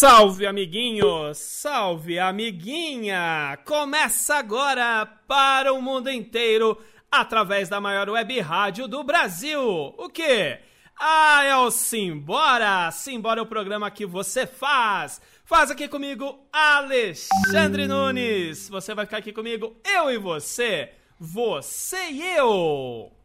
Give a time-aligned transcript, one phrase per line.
[0.00, 1.34] Salve, amiguinho!
[1.34, 3.58] Salve, amiguinha!
[3.64, 6.80] Começa agora para o mundo inteiro
[7.10, 9.60] através da maior web rádio do Brasil.
[9.60, 10.60] O quê?
[10.96, 12.88] Ah, é o Simbora!
[12.92, 15.20] Simbora é o programa que você faz.
[15.44, 18.68] Faz aqui comigo, Alexandre Nunes.
[18.68, 20.92] Você vai ficar aqui comigo, eu e você.
[21.18, 23.17] Você e eu.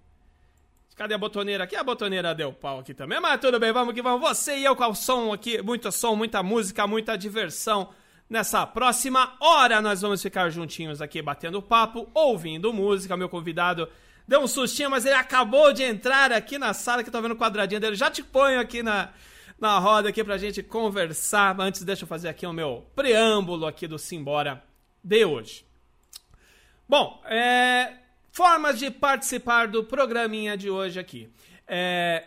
[0.96, 1.76] Cadê a botoneira aqui?
[1.76, 4.22] A botoneira deu pau aqui também, mas tudo bem, vamos que vamos.
[4.22, 7.90] Você e eu com o som aqui, muito som, muita música, muita diversão.
[8.30, 13.18] Nessa próxima hora nós vamos ficar juntinhos aqui batendo papo, ouvindo música.
[13.18, 13.90] Meu convidado
[14.28, 17.34] deu um sustinho, mas ele acabou de entrar aqui na sala que eu tô vendo
[17.34, 17.96] o quadradinho dele.
[17.96, 19.10] Já te ponho aqui na,
[19.60, 21.60] na roda aqui pra gente conversar.
[21.60, 24.64] Antes, deixa eu fazer aqui o meu preâmbulo aqui do Simbora
[25.04, 25.66] de hoje.
[26.88, 27.94] Bom, é,
[28.34, 31.30] Formas de participar do programinha de hoje aqui.
[31.68, 32.24] É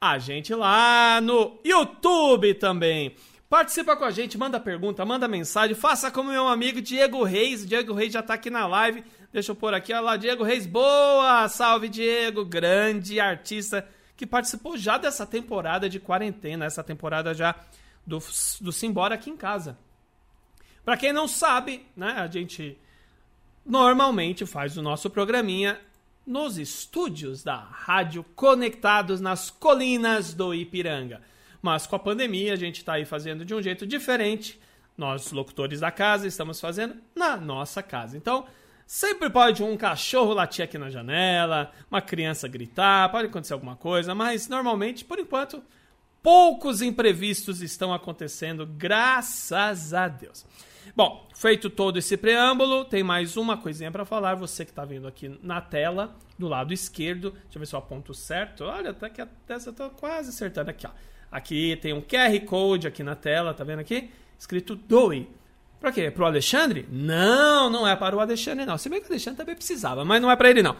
[0.00, 3.16] a gente lá no YouTube também.
[3.50, 7.66] Participa com a gente, manda pergunta, manda mensagem, faça como meu amigo Diego Reis.
[7.66, 9.04] Diego Reis já tá aqui na live.
[9.32, 11.48] Deixa eu pôr aqui, olha lá, Diego Reis, boa!
[11.48, 13.86] Salve, Diego, grande artista
[14.16, 17.56] que participou já dessa temporada de quarentena, essa temporada já
[18.06, 18.22] do,
[18.60, 19.76] do Simbora aqui em casa.
[20.84, 22.78] Para quem não sabe, né, a gente
[23.64, 25.80] normalmente faz o nosso programinha
[26.26, 31.22] nos estúdios da Rádio Conectados nas colinas do Ipiranga.
[31.62, 34.60] Mas com a pandemia a gente está aí fazendo de um jeito diferente.
[34.96, 38.16] Nós, locutores da casa, estamos fazendo na nossa casa.
[38.16, 38.46] Então,
[38.86, 44.14] sempre pode um cachorro latir aqui na janela, uma criança gritar, pode acontecer alguma coisa,
[44.14, 45.62] mas normalmente, por enquanto,
[46.22, 50.46] poucos imprevistos estão acontecendo, graças a Deus.
[50.94, 54.34] Bom, feito todo esse preâmbulo, tem mais uma coisinha para falar.
[54.34, 57.78] Você que está vendo aqui na tela, do lado esquerdo, deixa eu ver se eu
[57.78, 58.64] aponto certo.
[58.64, 60.90] Olha, até que até eu tô quase acertando aqui, ó.
[61.30, 64.10] Aqui tem um QR Code aqui na tela, tá vendo aqui?
[64.38, 65.28] Escrito Doe.
[65.80, 66.10] Para quê?
[66.10, 66.88] Para o Alexandre?
[66.90, 68.78] Não, não é para o Alexandre, não.
[68.78, 70.76] Se bem que o Alexandre também precisava, mas não é para ele, não.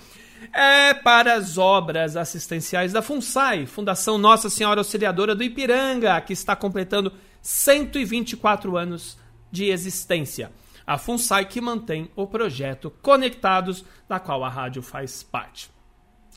[0.52, 6.56] É para as obras assistenciais da FUNSAI, Fundação Nossa Senhora Auxiliadora do Ipiranga, que está
[6.56, 7.12] completando
[7.42, 9.18] 124 anos
[9.54, 10.50] de existência.
[10.84, 15.70] A FUNSAI que mantém o projeto Conectados, da qual a rádio faz parte.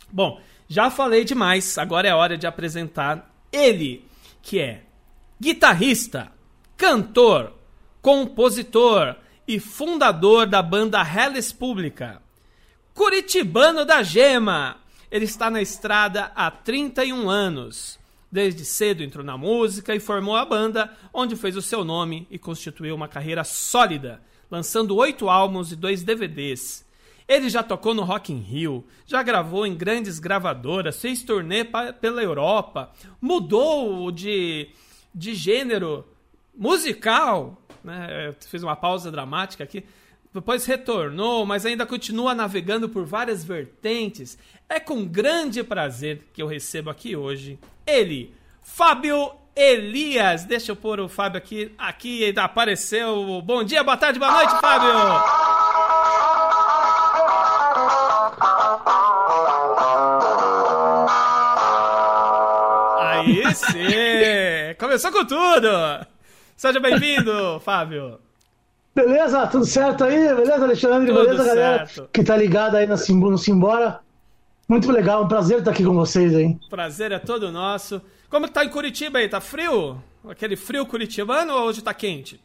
[0.10, 0.40] Bom,
[0.70, 4.06] já falei demais, agora é hora de apresentar ele,
[4.42, 4.84] que é
[5.42, 6.32] guitarrista,
[6.78, 7.54] cantor,
[8.02, 9.16] compositor
[9.48, 12.22] e fundador da banda Hellis Pública.
[12.94, 14.78] Curitibano da Gema.
[15.10, 17.98] Ele está na estrada há 31 anos.
[18.32, 22.38] Desde cedo entrou na música e formou a banda, onde fez o seu nome e
[22.38, 24.22] constituiu uma carreira sólida,
[24.52, 26.86] lançando oito álbuns e dois DVDs.
[27.28, 31.66] Ele já tocou no Rock in Rio, já gravou em grandes gravadoras, fez turnê
[32.00, 34.70] pela Europa, mudou de,
[35.14, 36.06] de gênero
[36.56, 38.34] musical, né?
[38.48, 39.84] fez uma pausa dramática aqui,
[40.34, 44.38] depois retornou, mas ainda continua navegando por várias vertentes.
[44.70, 50.44] É com grande prazer que eu recebo aqui hoje ele, Fábio Elias.
[50.44, 51.74] Deixa eu pôr o Fábio aqui.
[51.78, 53.42] Aqui apareceu.
[53.42, 54.90] Bom dia, boa tarde, boa noite, Fábio.
[63.00, 64.76] Aí sim!
[64.78, 65.70] Começou com tudo!
[66.56, 68.27] Seja bem-vindo, Fábio!
[68.98, 69.46] Beleza?
[69.46, 70.34] Tudo certo aí?
[70.34, 71.08] Beleza, Alexandre?
[71.08, 71.86] Tudo Beleza, galera?
[71.86, 72.10] Certo.
[72.12, 72.96] Que tá ligada aí no,
[73.30, 74.00] no Simbora.
[74.68, 76.58] Muito legal, um prazer estar aqui com vocês aí.
[76.68, 78.02] Prazer é todo nosso.
[78.28, 79.30] Como que tá em Curitiba aí?
[79.30, 80.02] Tá frio?
[80.28, 82.42] Aquele frio curitibano ou hoje tá quente?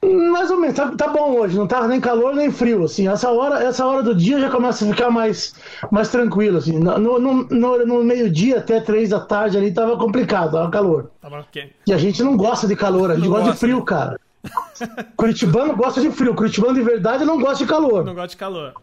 [0.00, 3.30] Mais ou menos, tá, tá, bom hoje, não tá nem calor nem frio, assim, essa
[3.30, 5.54] hora, essa hora do dia já começa a ficar mais,
[5.90, 10.52] mais tranquilo, assim, no, no, no, no meio-dia até três da tarde ali tava complicado,
[10.52, 11.10] tava calor.
[11.22, 11.72] Tava okay.
[11.86, 13.84] E a gente não gosta de calor, a gente não gosta de frio, né?
[13.86, 14.20] cara.
[15.16, 18.04] Curitibano gosta de frio, Curitibano de verdade não gosta de calor.
[18.04, 18.74] Não gosta de calor.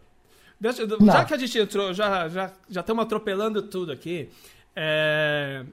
[0.60, 4.30] Deixa, já que a gente entrou, já já já estamos atropelando tudo aqui.
[4.76, 5.66] É,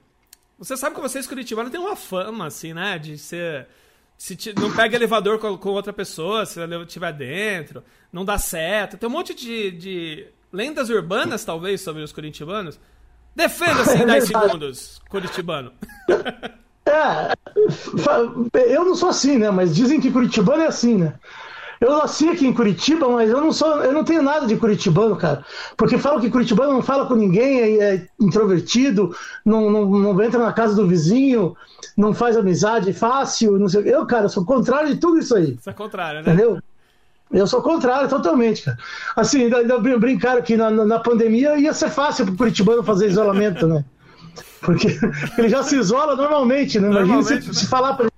[0.57, 3.67] você sabe que vocês curitibanos têm uma fama assim, né, de ser
[4.17, 7.81] se não pega elevador com, com, outra pessoa, se ela estiver dentro,
[8.11, 8.97] não dá certo.
[8.97, 12.77] Tem um monte de, de lendas urbanas, talvez, sobre os curitibanos.
[13.33, 15.71] Defenda-se em 10 segundos, curitibano.
[16.89, 19.51] É, eu não sou assim, né?
[19.51, 21.13] Mas dizem que curitibano é assim, né?
[21.79, 25.15] Eu nasci aqui em Curitiba, mas eu não sou, eu não tenho nada de curitibano,
[25.15, 25.45] cara.
[25.77, 29.15] Porque falam que curitibano não fala com ninguém, é, é introvertido,
[29.45, 31.55] não, não, não entra na casa do vizinho,
[31.95, 33.83] não faz amizade fácil, não sei.
[33.93, 35.55] Eu, cara, sou contrário de tudo isso aí.
[35.57, 36.33] Isso é contrário, né?
[36.33, 36.59] Entendeu?
[37.31, 38.77] Eu sou contrário, totalmente, cara.
[39.15, 43.67] Assim, ainda, ainda brincaram que na, na pandemia ia ser fácil pro curitibano fazer isolamento,
[43.67, 43.85] né?
[44.61, 44.99] Porque
[45.37, 46.89] ele já se isola normalmente, né?
[46.89, 47.41] Imagina se, né?
[47.41, 48.09] se, falar pra,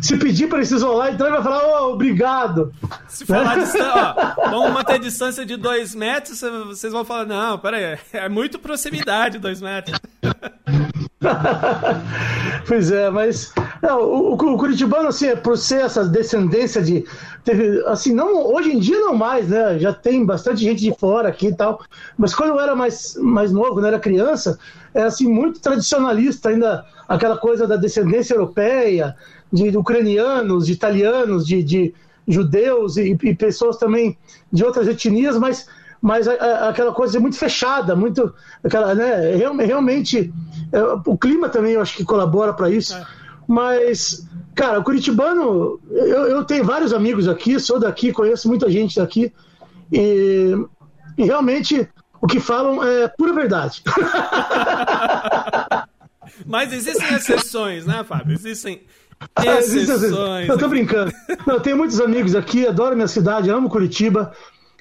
[0.00, 2.72] se pedir para ele se isolar, então ele vai falar, oh, obrigado.
[3.08, 3.62] Se falar né?
[3.62, 8.28] distância, ó, vamos manter a distância de dois metros, vocês vão falar, não, peraí, é
[8.28, 9.98] muito proximidade dois metros.
[12.66, 17.04] pois é, mas não, o, o, Curitibano, assim, é por ser essa descendência de.
[17.44, 19.76] Teve, assim, não, hoje em dia não mais, né?
[19.80, 21.82] Já tem bastante gente de fora aqui e tal.
[22.16, 24.56] Mas quando eu era mais, mais novo, quando eu era criança,
[24.94, 29.16] é assim, muito tradicionalista ainda, aquela coisa da descendência europeia,
[29.52, 31.92] de ucranianos, de italianos, de, de
[32.28, 34.16] judeus e, e pessoas também
[34.52, 35.66] de outras etnias, mas
[36.00, 40.34] mas aquela coisa muito fechada, muito aquela, né, realmente
[40.72, 42.96] é, o clima também eu acho que colabora para isso.
[42.96, 43.21] É.
[43.52, 48.96] Mas, cara, o Curitibano, eu, eu, tenho vários amigos aqui, sou daqui, conheço muita gente
[48.96, 49.30] daqui,
[49.92, 50.52] e,
[51.18, 51.86] e realmente
[52.18, 53.82] o que falam é pura verdade.
[56.46, 58.32] Mas existem exceções, né, Fábio?
[58.32, 58.80] Existem
[59.44, 60.48] exceções.
[60.48, 61.12] Eu tô brincando.
[61.46, 64.32] Eu tenho muitos amigos aqui, adoro minha cidade, amo Curitiba.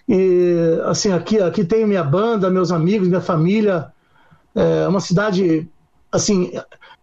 [0.08, 3.92] E assim, aqui, aqui tenho minha banda, meus amigos, minha família.
[4.56, 5.70] É uma cidade
[6.12, 6.52] assim,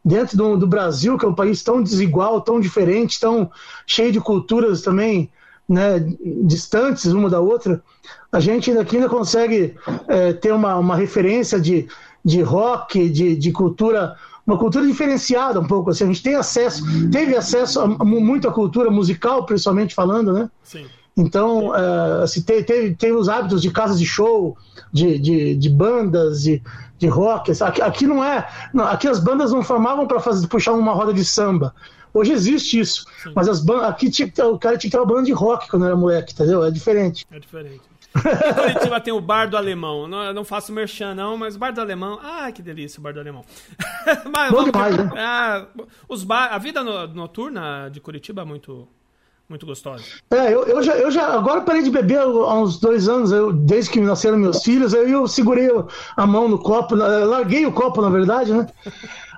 [0.04, 3.50] dentro do, do, Brasil, que é um país tão desigual, tão diferente, tão
[3.86, 5.30] cheio de culturas também
[5.68, 5.98] né,
[6.44, 7.82] distantes uma da outra,
[8.32, 9.74] a gente ainda, aqui ainda consegue
[10.06, 11.86] é, ter uma, uma referência de,
[12.24, 14.16] de rock, de, de cultura
[14.46, 18.48] uma cultura diferenciada um pouco assim a gente tem acesso teve acesso a, a muito
[18.48, 20.86] à cultura musical principalmente falando né Sim.
[21.18, 24.56] Então, uh, assim, tem, tem, tem os hábitos de casas de show,
[24.92, 26.62] de, de, de bandas, de,
[26.98, 27.52] de rock.
[27.62, 28.48] Aqui, aqui não é.
[28.74, 31.74] Não, aqui as bandas não formavam para puxar uma roda de samba.
[32.12, 33.04] Hoje existe isso.
[33.22, 33.32] Sim.
[33.34, 33.88] Mas as bandas.
[33.88, 36.64] Aqui tinha, o cara tinha que ter uma banda de rock quando era moleque, entendeu?
[36.64, 37.26] É diferente.
[37.30, 37.82] É diferente.
[38.16, 40.08] Em Curitiba tem o Bar do Alemão.
[40.08, 42.18] Não, não faço merchan, não, mas o Bar do Alemão.
[42.22, 43.44] Ah, que delícia o Bar do Alemão.
[44.32, 45.10] mas, Bom demais, né?
[45.16, 45.66] Ah,
[46.08, 48.88] os bar, a vida noturna de Curitiba é muito,
[49.48, 50.04] muito gostosa.
[50.30, 53.52] É, eu, eu, já, eu já agora parei de beber há uns dois anos, eu,
[53.52, 55.70] desde que nasceram meus filhos, eu, eu segurei
[56.16, 58.66] a mão no copo, larguei o copo, na verdade, né?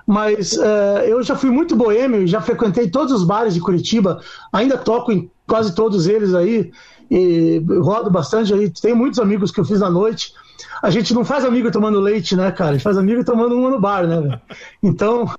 [0.05, 4.21] Mas é, eu já fui muito boêmio, já frequentei todos os bares de Curitiba,
[4.51, 6.71] ainda toco em quase todos eles aí,
[7.09, 8.69] e rodo bastante aí.
[8.69, 10.33] Tenho muitos amigos que eu fiz na noite.
[10.81, 12.71] A gente não faz amigo tomando leite, né, cara?
[12.71, 14.41] A gente faz amigo tomando uma no bar, né?
[14.81, 15.29] Então,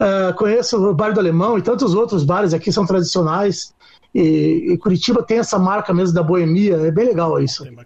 [0.00, 3.74] é, conheço o Bar do Alemão e tantos outros bares aqui são tradicionais.
[4.14, 7.64] E, e, Curitiba tem essa marca mesmo da boemia, é bem legal isso.
[7.64, 7.76] Bem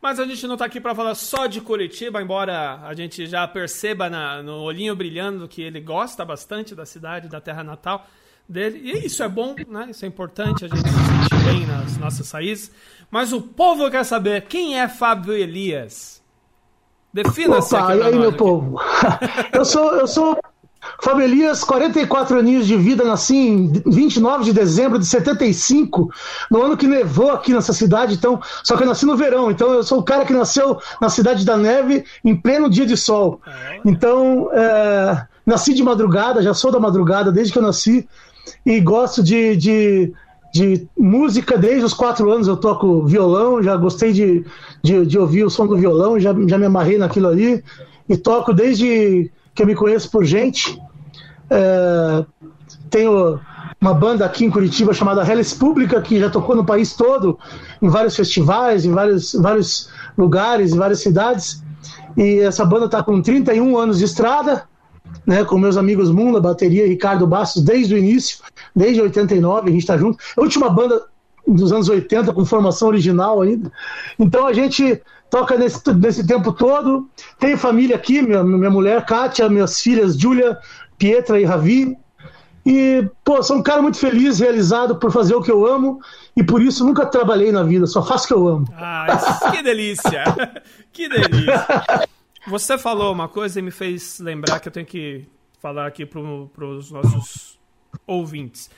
[0.00, 3.46] Mas a gente não está aqui para falar só de Curitiba, embora a gente já
[3.48, 8.06] perceba na, no olhinho brilhando que ele gosta bastante da cidade, da terra natal
[8.48, 8.80] dele.
[8.84, 9.88] E isso é bom, né?
[9.90, 12.70] Isso é importante, a gente se sentir bem nas nossas raízes.
[13.10, 16.22] Mas o povo quer saber quem é Fábio Elias.
[17.12, 17.92] Defina-se aqui.
[17.92, 18.38] E aí, meu aqui.
[18.38, 18.78] povo?
[19.52, 20.38] eu sou, eu sou
[21.02, 26.10] Fábio Elias, 44 aninhos de vida, nasci em 29 de dezembro de 75,
[26.50, 29.72] no ano que nevou aqui nessa cidade, então, só que eu nasci no verão, então
[29.72, 33.40] eu sou o cara que nasceu na cidade da neve em pleno dia de sol.
[33.84, 38.08] Então, é, nasci de madrugada, já sou da madrugada desde que eu nasci,
[38.64, 40.12] e gosto de, de,
[40.52, 42.48] de música desde os quatro anos.
[42.48, 44.44] Eu toco violão, já gostei de,
[44.82, 47.62] de, de ouvir o som do violão, já, já me amarrei naquilo ali,
[48.08, 50.78] e toco desde que eu me conheço por gente.
[51.48, 52.24] É,
[52.90, 53.40] tenho
[53.80, 57.38] uma banda aqui em Curitiba chamada Hellis Pública, que já tocou no país todo,
[57.80, 61.64] em vários festivais, em vários, vários lugares, em várias cidades.
[62.16, 64.64] E essa banda está com 31 anos de estrada,
[65.26, 68.38] né, com meus amigos Munda, bateria Ricardo Bastos, desde o início,
[68.74, 70.18] desde 89, a gente está junto.
[70.36, 71.02] A última banda
[71.46, 73.70] dos anos 80, com formação original ainda.
[74.18, 75.00] Então a gente
[75.30, 77.08] toca nesse, nesse tempo todo.
[77.38, 80.58] Tenho família aqui, minha, minha mulher, Kátia, minhas filhas, Júlia,
[80.98, 81.96] Pietra e Ravi.
[82.64, 86.00] E, pô, sou um cara muito feliz, realizado por fazer o que eu amo
[86.36, 88.66] e por isso nunca trabalhei na vida, só faço o que eu amo.
[88.74, 89.06] Ah,
[89.52, 90.24] que delícia!
[90.92, 92.08] que delícia!
[92.48, 95.28] Você falou uma coisa e me fez lembrar que eu tenho que
[95.60, 97.56] falar aqui para os nossos
[98.04, 98.68] ouvintes.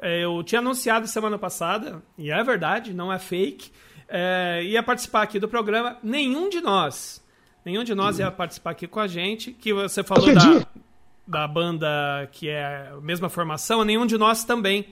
[0.00, 3.70] É, eu tinha anunciado semana passada, e é verdade, não é fake,
[4.08, 5.98] é, ia participar aqui do programa.
[6.02, 7.24] Nenhum de nós,
[7.64, 10.66] nenhum de nós ia participar aqui com a gente, que você falou da,
[11.26, 14.86] da banda que é a mesma formação, nenhum de nós também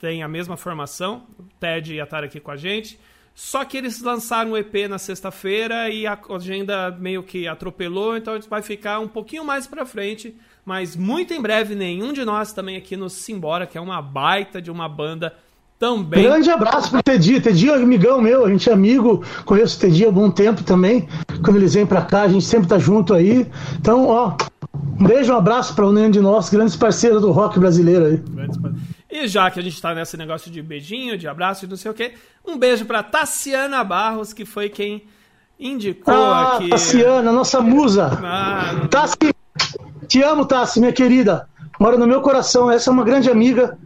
[0.00, 1.26] tem a mesma formação.
[1.38, 2.98] O Ted ia estar aqui com a gente.
[3.34, 8.34] Só que eles lançaram o EP na sexta-feira e a agenda meio que atropelou, então
[8.34, 12.24] a gente vai ficar um pouquinho mais para frente, mas muito em breve nenhum de
[12.24, 15.34] nós também aqui no Simbora, que é uma baita de uma banda
[15.78, 16.22] também.
[16.22, 17.40] Grande abraço pro Tedi.
[17.40, 20.62] Tedi é um amigão meu, a gente é amigo, conheço o Tedi há algum tempo
[20.62, 21.08] também.
[21.42, 23.46] Quando eles vêm pra cá, a gente sempre tá junto aí.
[23.78, 24.36] Então, ó,
[25.00, 28.22] um beijo, um abraço para nenhum de nós, grandes parceiros do rock brasileiro aí.
[29.10, 31.90] E já que a gente tá nesse negócio de beijinho, de abraço e não sei
[31.90, 32.14] o quê,
[32.46, 35.02] um beijo pra Tassiana Barros, que foi quem
[35.58, 36.68] indicou ah, aqui.
[36.68, 38.18] Tassiana, nossa musa.
[38.22, 39.34] Ah, Tassi,
[40.06, 41.48] te amo, Tassi, minha querida.
[41.78, 43.76] Mora no meu coração, essa é uma grande amiga.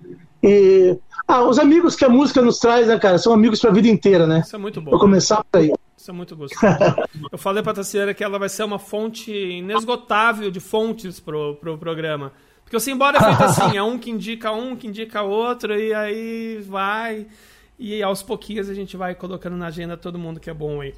[0.42, 3.16] E ah, os amigos que a música nos traz, né, cara?
[3.18, 4.42] São amigos pra vida inteira, né?
[4.44, 4.90] Isso é muito bom.
[4.90, 5.72] Vou começar por aí.
[5.96, 6.66] Isso é muito gostoso.
[7.32, 11.78] Eu falei pra Tassiana que ela vai ser uma fonte inesgotável de fontes pro, pro
[11.78, 12.30] programa.
[12.74, 15.94] Porque o Simbora é feito assim, é um que indica um, que indica outro, e
[15.94, 17.26] aí vai.
[17.78, 20.92] E aos pouquinhos a gente vai colocando na agenda todo mundo que é bom aí.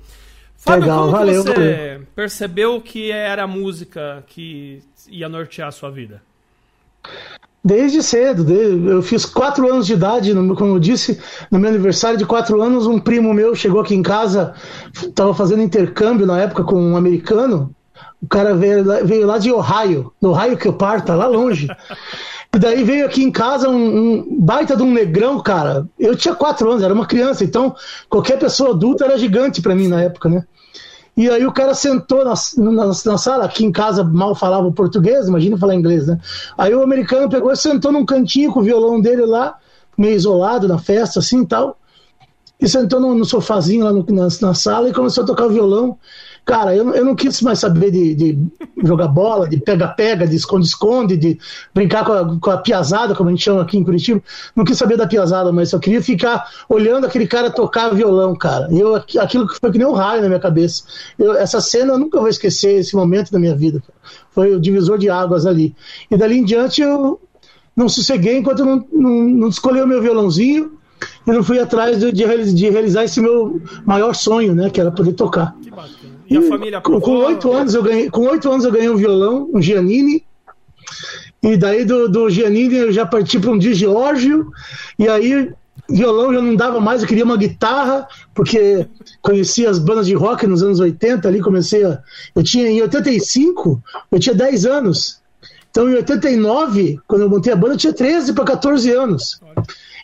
[0.57, 2.07] Fábio, Legal, como valeu, você valeu.
[2.15, 6.23] percebeu que era a música que ia nortear a sua vida?
[7.63, 12.25] Desde cedo, eu fiz quatro anos de idade, como eu disse, no meu aniversário de
[12.25, 14.55] quatro anos, um primo meu chegou aqui em casa,
[14.95, 17.75] estava fazendo intercâmbio na época com um americano,
[18.23, 21.69] o cara veio, veio lá de Ohio, no Ohio que eu parto, lá longe.
[22.55, 25.87] E daí veio aqui em casa um, um, baita de um negrão, cara.
[25.99, 27.75] Eu tinha quatro anos, era uma criança, então
[28.09, 30.45] qualquer pessoa adulta era gigante para mim na época, né?
[31.17, 35.29] E aí o cara sentou na, na, na, sala, aqui em casa mal falava português,
[35.29, 36.19] imagina falar inglês, né?
[36.59, 39.57] Aí o americano pegou e sentou num cantinho com o violão dele lá,
[39.97, 41.79] meio isolado na festa, assim e tal.
[42.59, 45.99] E sentou no, no sofazinho lá no, na, na, sala e começou a tocar violão.
[46.43, 48.39] Cara, eu, eu não quis mais saber de, de
[48.83, 51.39] jogar bola, de pega-pega, de esconde-esconde, de
[51.75, 54.23] brincar com a, com a piazada, como a gente chama aqui em Curitiba.
[54.55, 58.69] Não quis saber da piazada, mas eu queria ficar olhando aquele cara tocar violão, cara.
[58.73, 60.85] Eu, aquilo foi que nem um raio na minha cabeça.
[61.19, 63.83] Eu, essa cena eu nunca vou esquecer, esse momento da minha vida.
[64.31, 65.75] Foi o divisor de águas ali.
[66.11, 67.21] E dali em diante eu
[67.77, 70.77] não sosseguei enquanto eu não, não, não escolhi o meu violãozinho
[71.27, 74.71] e não fui atrás de, de, realizar esse meu maior sonho, né?
[74.71, 75.55] Que era poder tocar.
[75.61, 76.17] Que bacana.
[76.29, 79.49] E a família Com oito anos eu ganhei, com oito anos eu ganhei um violão,
[79.53, 80.25] um Giannini.
[81.43, 84.51] E daí do, do Giannini eu já parti para um de Giorgio.
[84.99, 85.53] E aí
[85.89, 88.87] violão já não dava mais, eu queria uma guitarra, porque
[89.23, 92.01] conhecia as bandas de rock nos anos 80 ali, comecei a.
[92.35, 95.21] Eu tinha em 85, eu tinha 10 anos.
[95.71, 99.41] Então em 89, quando eu montei a banda, eu tinha 13 para 14 anos.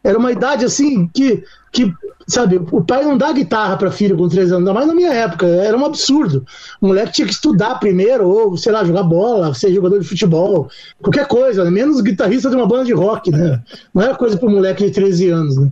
[0.04, 1.92] Era uma idade assim que, que
[2.26, 5.47] sabe, o pai não dá guitarra para filho com 13 anos, mais na minha época,
[5.47, 6.44] era um absurdo.
[6.80, 10.68] O moleque tinha que estudar primeiro, ou sei lá, jogar bola, ser jogador de futebol,
[11.00, 11.71] qualquer coisa, né?
[11.71, 13.62] menos guitarrista de uma banda de rock, né?
[13.94, 15.71] Não era coisa para moleque de 13 anos, né?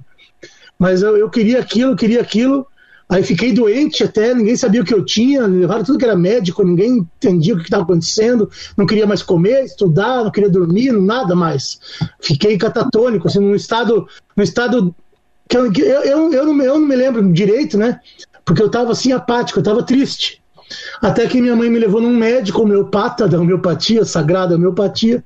[0.79, 2.67] Mas eu, eu queria aquilo, queria aquilo.
[3.11, 6.63] Aí fiquei doente até, ninguém sabia o que eu tinha, levaram tudo que era médico,
[6.63, 11.35] ninguém entendia o que estava acontecendo, não queria mais comer, estudar, não queria dormir, nada
[11.35, 11.81] mais.
[12.21, 14.95] Fiquei catatônico, assim, num estado, num estado
[15.49, 17.99] que eu, eu, eu, não, eu não me lembro direito, né?
[18.45, 20.41] Porque eu estava assim apático, eu estava triste.
[21.03, 25.25] Até que minha mãe me levou num médico homeopata da homeopatia, sagrada homeopatia,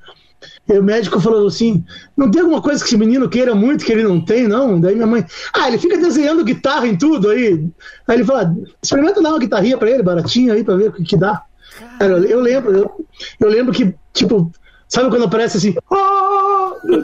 [0.68, 1.84] e o médico falou assim:
[2.16, 4.80] não tem alguma coisa que esse menino queira muito que ele não tem, não?
[4.80, 7.66] Daí minha mãe, ah, ele fica desenhando guitarra em tudo aí.
[8.08, 11.04] Aí ele falou: experimenta dar uma guitarrinha pra ele, baratinha aí, pra ver o que,
[11.04, 11.42] que dá.
[11.98, 13.06] Cara, eu lembro, eu,
[13.40, 14.50] eu, lembro que, tipo,
[14.88, 16.54] sabe quando aparece assim, oh!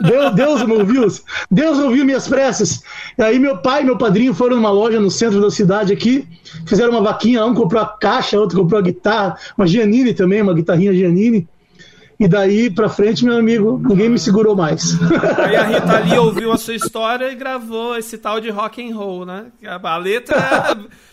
[0.01, 1.07] Deus, Deus me ouviu,
[1.49, 2.81] Deus ouviu minhas preces.
[3.17, 6.27] E aí meu pai e meu padrinho foram numa loja no centro da cidade aqui,
[6.65, 10.53] fizeram uma vaquinha, um comprou a caixa, outro comprou a guitarra, uma Giannini também, uma
[10.53, 11.47] guitarrinha Giannini.
[12.21, 14.95] E daí pra frente, meu amigo, ninguém me segurou mais.
[15.43, 18.95] Aí a Rita Lee ouviu a sua história e gravou esse tal de rock and
[18.95, 19.47] roll, né?
[19.65, 20.37] A letra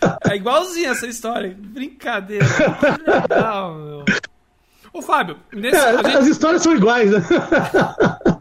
[0.02, 1.56] é, é igualzinha essa história.
[1.58, 2.44] Brincadeira.
[2.44, 4.04] Que legal, meu.
[4.92, 6.16] Ô, Fábio, nesse, é, gente...
[6.18, 7.22] as histórias são iguais, né?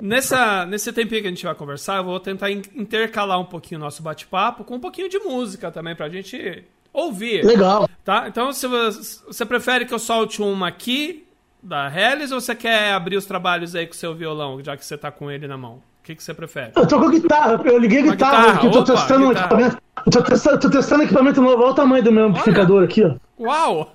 [0.00, 3.84] Nessa, nesse tempinho que a gente vai conversar, eu vou tentar intercalar um pouquinho o
[3.84, 7.44] nosso bate-papo com um pouquinho de música também, pra gente ouvir.
[7.44, 7.88] Legal.
[8.02, 8.26] Tá?
[8.26, 11.24] Então, se você, você prefere que eu solte uma aqui
[11.62, 14.84] da Hellis ou você quer abrir os trabalhos aí com o seu violão, já que
[14.84, 15.74] você tá com ele na mão?
[15.74, 16.72] O que, que você prefere?
[16.74, 19.28] Eu tô com guitarra, eu liguei a guitarra, guitarra, aqui, eu tô opa, testando um
[19.28, 19.46] guitarra.
[19.46, 19.78] equipamento.
[20.04, 23.14] Eu tô testando, tô testando equipamento novo, olha o tamanho do meu amplificador aqui, ó.
[23.38, 23.94] Uau!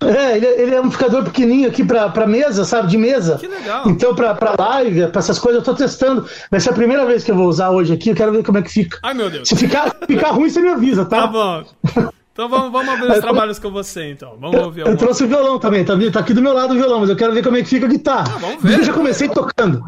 [0.00, 2.88] É, ele, ele é um amplificador pequenininho aqui pra, pra mesa, sabe?
[2.88, 3.36] De mesa.
[3.38, 3.88] Que legal.
[3.88, 6.28] Então, pra, pra live, pra essas coisas, eu tô testando.
[6.50, 8.58] Vai ser a primeira vez que eu vou usar hoje aqui, eu quero ver como
[8.58, 8.98] é que fica.
[9.02, 9.48] Ai, meu Deus.
[9.48, 11.22] Se ficar, ficar ruim, você me avisa, tá?
[11.22, 11.64] Tá bom.
[12.38, 14.38] Então vamos, vamos abrir os trabalhos com você, então.
[14.40, 17.00] Vamos ouvir Eu trouxe o violão também, tá, tá aqui do meu lado o violão,
[17.00, 18.32] mas eu quero ver como é que fica a guitarra.
[18.32, 18.78] Ah, vamos ver.
[18.78, 19.82] Eu já comecei tocando.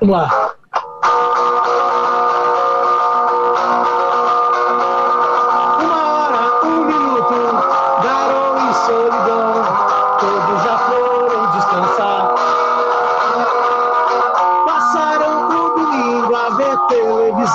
[0.00, 0.56] Vamos lá.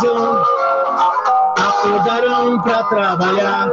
[0.07, 0.34] Uma
[2.89, 3.69] trabalhar.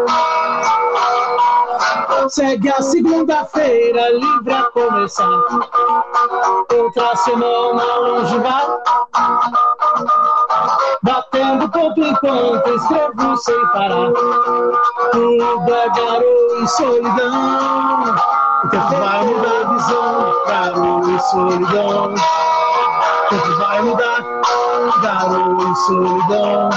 [2.29, 5.29] Segue a segunda-feira, livre a começar.
[6.73, 8.67] Outra semana longe vai.
[11.03, 14.13] Batendo ponto em ponto, escrevo sem parar.
[15.11, 18.15] Tudo é garoto e solidão.
[18.65, 22.15] O tempo vai mudar a visão, garoto e solidão.
[22.15, 24.23] O tempo vai mudar,
[25.03, 26.71] garoto e solidão.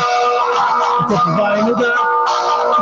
[0.99, 2.14] O tempo vai mudar,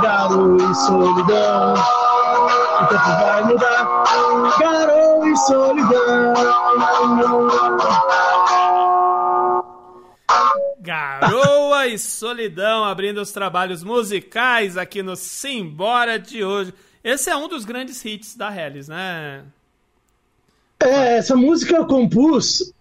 [0.01, 1.73] garoto e solidão.
[1.73, 4.03] O tempo vai mudar,
[4.59, 6.33] garoto e solidão.
[10.79, 16.73] Garoa e Solidão abrindo os trabalhos musicais aqui no Simbora de hoje.
[17.01, 19.43] Esse é um dos grandes hits da Hellis, né?
[20.81, 22.73] É, essa música eu compus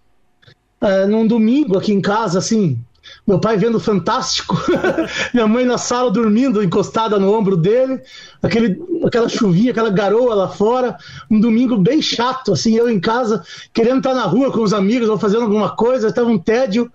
[0.81, 2.77] é, num domingo aqui em casa, assim.
[3.25, 4.57] Meu pai vendo Fantástico,
[5.33, 8.01] minha mãe na sala dormindo, encostada no ombro dele,
[8.43, 10.97] aquele, aquela chuvinha, aquela garoa lá fora,
[11.31, 15.09] um domingo bem chato, assim, eu em casa, querendo estar na rua com os amigos
[15.09, 16.91] ou fazendo alguma coisa, estava um tédio,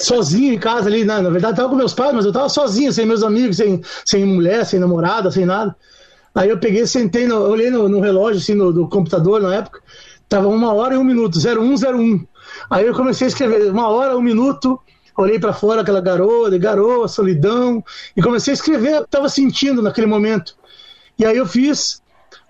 [0.00, 1.20] sozinho em casa ali, né?
[1.20, 4.24] na verdade estava com meus pais, mas eu estava sozinho, sem meus amigos, sem, sem
[4.24, 5.76] mulher, sem namorada, sem nada.
[6.34, 9.80] Aí eu peguei, sentei, no, olhei no, no relógio, assim, no, do computador na época,
[10.28, 12.26] tava uma hora e um minuto, 0101.
[12.70, 14.80] Aí eu comecei a escrever, uma hora, um minuto,
[15.16, 17.82] olhei para fora aquela garoa, garoa, solidão,
[18.16, 20.56] e comecei a escrever estava sentindo naquele momento.
[21.18, 22.02] E aí eu fiz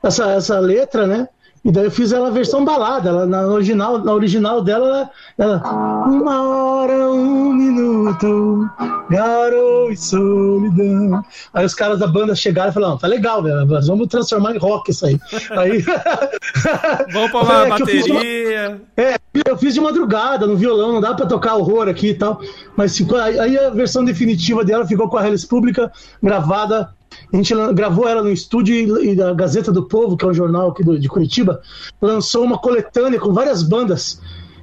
[0.02, 1.28] essa, essa letra, né?
[1.64, 5.62] E daí eu fiz ela a versão balada, ela, na, original, na original dela, ela,
[6.06, 8.68] uma hora, um minuto,
[9.08, 11.22] garoto e solidão.
[11.54, 14.58] Aí os caras da banda chegaram e falaram, tá legal, velho, nós vamos transformar em
[14.58, 15.18] rock isso aí.
[15.52, 15.82] aí
[17.12, 18.80] Vamos pôr uma É, que eu uma- bateria.
[18.96, 22.40] é, eu fiz de madrugada no violão, não dá pra tocar horror aqui e tal.
[22.76, 25.90] Mas ficou, aí a versão definitiva dela ficou com a Hellis Pública,
[26.22, 26.90] gravada.
[27.32, 30.70] A gente gravou ela no estúdio e, a Gazeta do Povo, que é um jornal
[30.70, 31.60] aqui de Curitiba,
[32.00, 34.20] lançou uma coletânea com várias bandas.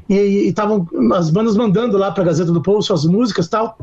[0.10, 3.78] E estavam as bandas mandando lá pra Gazeta do Povo suas músicas tal.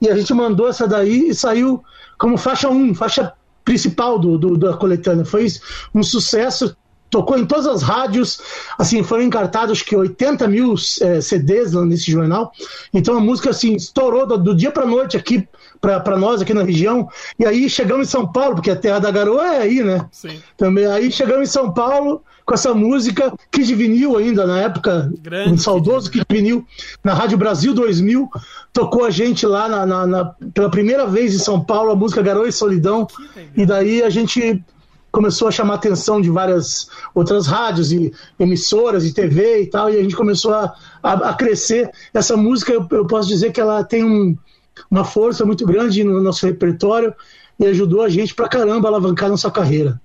[0.00, 1.82] E a gente mandou essa daí e saiu
[2.18, 3.32] como faixa 1, faixa
[3.64, 5.24] principal do, do- da coletânea.
[5.24, 5.46] Foi
[5.94, 6.76] um sucesso,
[7.10, 8.40] tocou em todas as rádios,
[8.78, 12.52] assim, foram encartados que 80 mil eh, CDs nesse jornal.
[12.92, 15.48] Então a música assim estourou do, do dia para noite aqui
[16.00, 17.08] para nós aqui na região.
[17.38, 20.06] E aí chegamos em São Paulo, porque a terra da garoa é aí, né?
[20.10, 20.40] Sim.
[20.56, 25.52] Também aí chegamos em São Paulo com essa música, Kid Vinil ainda na época, Grande
[25.52, 26.66] um saudoso Kid Vinil,
[27.02, 28.28] na Rádio Brasil 2000,
[28.72, 32.20] tocou a gente lá na, na- na- pela primeira vez em São Paulo, a música
[32.20, 33.06] Garoa e Solidão,
[33.56, 34.62] e daí a gente
[35.10, 39.88] começou a chamar a atenção de várias outras rádios e emissoras e TV e tal,
[39.88, 41.88] e a gente começou a, a, a crescer.
[42.12, 44.36] Essa música, eu, eu posso dizer que ela tem um,
[44.90, 47.14] uma força muito grande no nosso repertório
[47.58, 50.00] e ajudou a gente pra caramba a alavancar nossa carreira.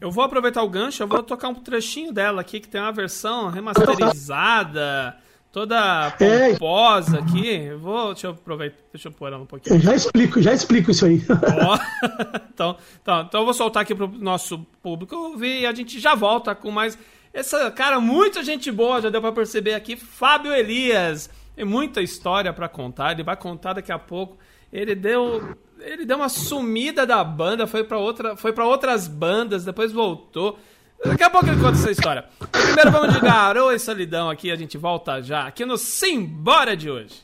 [0.00, 2.92] Eu vou aproveitar o gancho, eu vou tocar um trechinho dela aqui, que tem uma
[2.92, 5.16] versão remasterizada,
[5.52, 6.50] toda É.
[6.52, 7.48] pomposa aqui.
[7.48, 9.76] Eu vou, deixa eu aproveitar, deixa eu pôr ela um pouquinho.
[9.76, 11.22] Eu já explico, já explico isso aí.
[11.30, 11.78] Ó.
[12.52, 16.14] então, então, então eu vou soltar aqui pro nosso público ouvir e a gente já
[16.14, 16.98] volta com mais.
[17.32, 19.96] Essa, cara, muita gente boa, já deu pra perceber aqui.
[19.96, 21.30] Fábio Elias.
[21.54, 24.38] Tem muita história pra contar, ele vai contar daqui a pouco.
[24.72, 25.56] Ele deu.
[25.80, 30.58] Ele deu uma sumida da banda, foi pra outra, foi para outras bandas, depois voltou.
[31.04, 32.24] Daqui a pouco ele conta essa história.
[32.50, 36.90] Primeiro vamos de Garoa e Solidão aqui, a gente volta já aqui no Simbora de
[36.90, 37.23] hoje.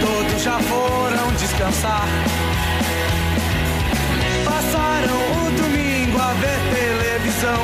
[0.00, 2.06] Todos já foram descansar.
[4.44, 7.62] Passaram o domingo a ver televisão.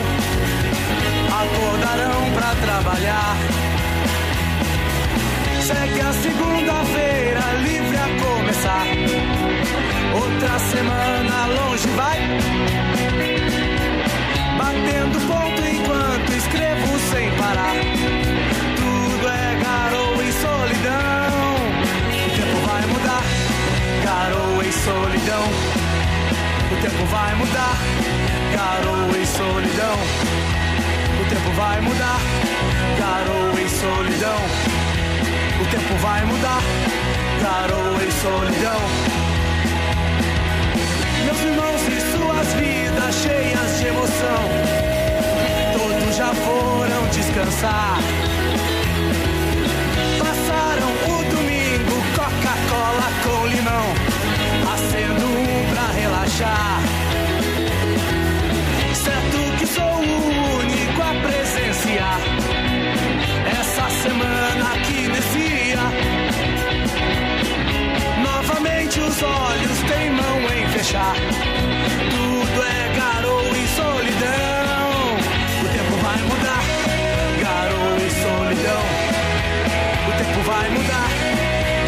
[1.43, 3.37] Acordarão pra trabalhar.
[5.62, 8.87] Segue a segunda-feira livre a começar.
[10.15, 12.19] Outra semana longe vai.
[14.59, 17.75] Batendo ponto enquanto escrevo sem parar.
[18.77, 21.21] Tudo é garoa e solidão.
[24.05, 25.45] Garoa e solidão.
[26.73, 27.77] O tempo vai mudar.
[28.53, 29.97] Garoa e solidão.
[31.21, 32.21] O tempo vai mudar.
[32.99, 34.41] Garoa e solidão.
[35.61, 36.62] O tempo vai mudar.
[37.41, 38.81] Garoa e solidão.
[41.25, 44.43] Meus irmãos e suas vidas cheias de emoção.
[45.79, 47.99] Todos já foram descansar.
[53.24, 53.87] Com limão.
[54.74, 56.80] Acendo um pra relaxar.
[58.94, 62.20] Certo que sou o único a presenciar.
[63.61, 65.82] Essa semana que inicia.
[68.22, 71.14] Novamente os olhos teimam em fechar.
[72.11, 74.90] Tudo é garoa e solidão.
[75.62, 76.64] O tempo vai mudar.
[77.40, 78.85] Garoa e solidão.
[80.08, 81.08] O tempo vai mudar.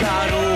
[0.01, 0.54] Garoa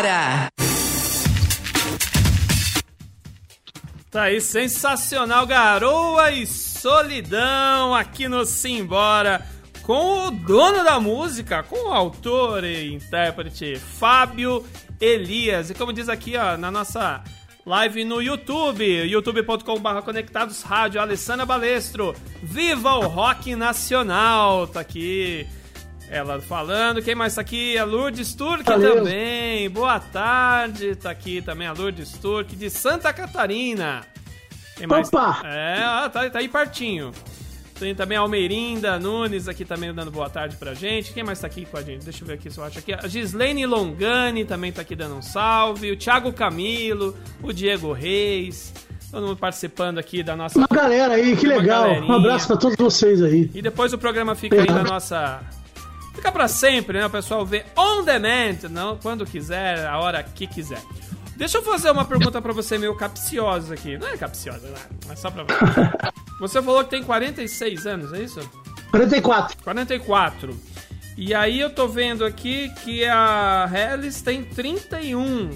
[0.00, 0.48] Simbora!
[4.10, 9.46] Tá aí, sensacional, garoa e solidão aqui no Simbora
[9.82, 14.64] com o dono da música, com o autor e intérprete Fábio
[15.00, 15.70] Elias.
[15.70, 17.22] E como diz aqui, ó, na nossa
[17.66, 25.46] live no YouTube, youtube.com.br conectados rádio, Alessandra Balestro, viva o rock nacional, tá aqui.
[26.10, 27.78] Ela falando, quem mais tá aqui?
[27.78, 28.96] A Lourdes Turque Valeu.
[28.96, 29.70] também.
[29.70, 34.00] Boa tarde, tá aqui também a Lourdes Turque de Santa Catarina.
[34.76, 35.06] Quem mais?
[35.06, 35.40] Opa!
[35.44, 37.12] É, ah, tá, tá aí pertinho.
[37.78, 41.12] Tem também a Almeirinda Nunes aqui também dando boa tarde pra gente.
[41.12, 42.02] Quem mais tá aqui com a gente?
[42.02, 42.92] Deixa eu ver aqui se eu acho aqui.
[42.92, 45.92] A Gislaine Longani também tá aqui dando um salve.
[45.92, 48.74] O Thiago Camilo, o Diego Reis.
[49.12, 50.58] Todo mundo participando aqui da nossa.
[50.58, 51.84] Uma galera aí, que legal.
[51.84, 52.12] galerinha.
[52.12, 53.48] Um abraço pra todos vocês aí.
[53.54, 55.40] E depois o programa fica aí na nossa.
[56.14, 57.06] Fica pra sempre, né?
[57.06, 60.82] O pessoal vê on demand, não quando quiser, a hora que quiser.
[61.36, 63.96] Deixa eu fazer uma pergunta pra você meio capciosa aqui.
[63.96, 66.10] Não é capciosa, não, mas só pra você.
[66.40, 68.40] Você falou que tem 46 anos, é isso?
[68.90, 69.58] 44.
[69.62, 70.58] 44.
[71.14, 75.50] E aí eu tô vendo aqui que a Hellis tem 31.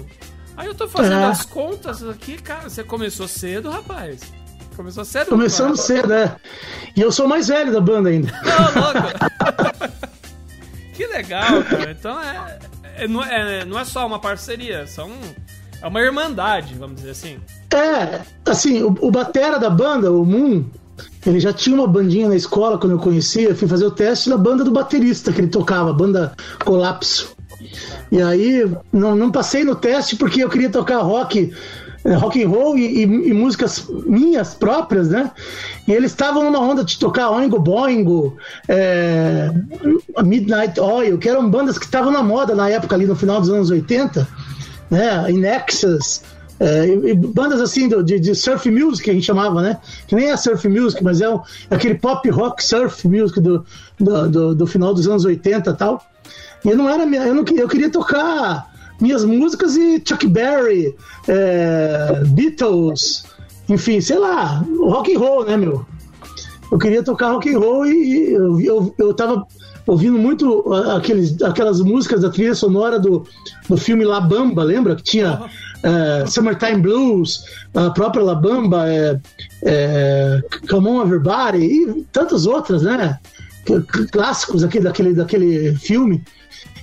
[0.55, 1.25] Aí eu tô fazendo É.
[1.25, 2.69] as contas aqui, cara.
[2.69, 4.21] Você começou cedo, rapaz.
[4.75, 5.29] Começou cedo.
[5.29, 5.87] Começando rapaz.
[5.87, 6.35] cedo, né?
[6.95, 8.31] E eu sou mais velho da banda ainda.
[8.43, 9.89] Não, louco.
[10.95, 11.91] que legal, cara.
[11.91, 12.59] Então é,
[12.97, 15.11] é- não, é, não é só uma parceria, são,
[15.81, 17.37] é uma irmandade, vamos dizer assim.
[17.73, 20.63] É, assim, o, o batera da banda, o Moon,
[21.25, 23.49] ele já tinha uma bandinha na escola quando eu conhecia.
[23.49, 27.35] Eu fui fazer o teste na banda do baterista que ele tocava, a banda Colapso.
[28.11, 31.53] E aí, não, não passei no teste porque eu queria tocar rock,
[32.19, 35.31] rock and roll e, e- e músicas minhas próprias, né?
[35.87, 38.37] E eles estavam numa onda de tocar Oingo Boingo,
[38.67, 39.51] eh,
[40.23, 43.49] Midnight Oil, que eram bandas que estavam na moda na época ali no final dos
[43.49, 44.27] anos 80,
[44.91, 45.29] né?
[45.31, 46.21] In Nexus,
[46.59, 49.77] é, e, bandas assim do- de, de surf music que a gente chamava, né?
[50.07, 53.65] Que nem é surf music, mas é, é aquele pop rock surf music do,
[53.99, 56.05] do, do- do final dos anos 80 e tal.
[56.63, 60.95] E eu não era, eu, não, eu queria tocar minhas músicas e Chuck Berry,
[61.27, 63.25] é, Beatles,
[63.69, 65.85] enfim, sei lá, rock and roll, né, meu?
[66.71, 69.45] Eu queria tocar rock and roll e, e eu, eu, eu tava
[69.87, 73.25] ouvindo muito aqueles, aquelas músicas da trilha sonora do,
[73.69, 74.95] do filme La Bamba, lembra?
[74.95, 75.47] Que tinha
[75.83, 79.19] eh, Summertime Blues, a própria La Bamba, é,
[79.63, 83.19] é, Come On Everybody e tantas outras, né?
[84.11, 86.23] Clássicos aqui daquele, daquele filme.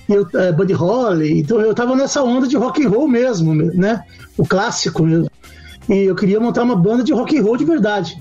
[0.09, 4.03] Eu, é, Buddy Holly, então eu tava nessa onda de rock and roll mesmo, né?
[4.37, 5.29] O clássico mesmo.
[5.89, 8.15] E eu queria montar uma banda de rock and roll de verdade.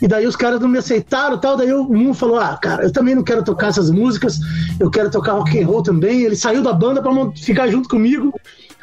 [0.00, 1.56] E daí os caras não me aceitaram e tal.
[1.56, 4.38] Daí o um falou: Ah, cara, eu também não quero tocar essas músicas,
[4.78, 6.22] eu quero tocar rock and roll também.
[6.22, 8.32] Ele saiu da banda pra mon- ficar junto comigo.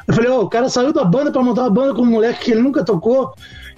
[0.06, 2.44] Eu falei: Ó, o cara saiu da banda pra montar uma banda com um moleque
[2.44, 3.32] que ele nunca tocou.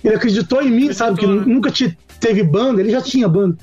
[0.05, 1.19] Ele acreditou em mim, sabe?
[1.19, 1.55] Que Acreditou, né?
[1.55, 3.57] nunca te- teve banda, ele já tinha banda.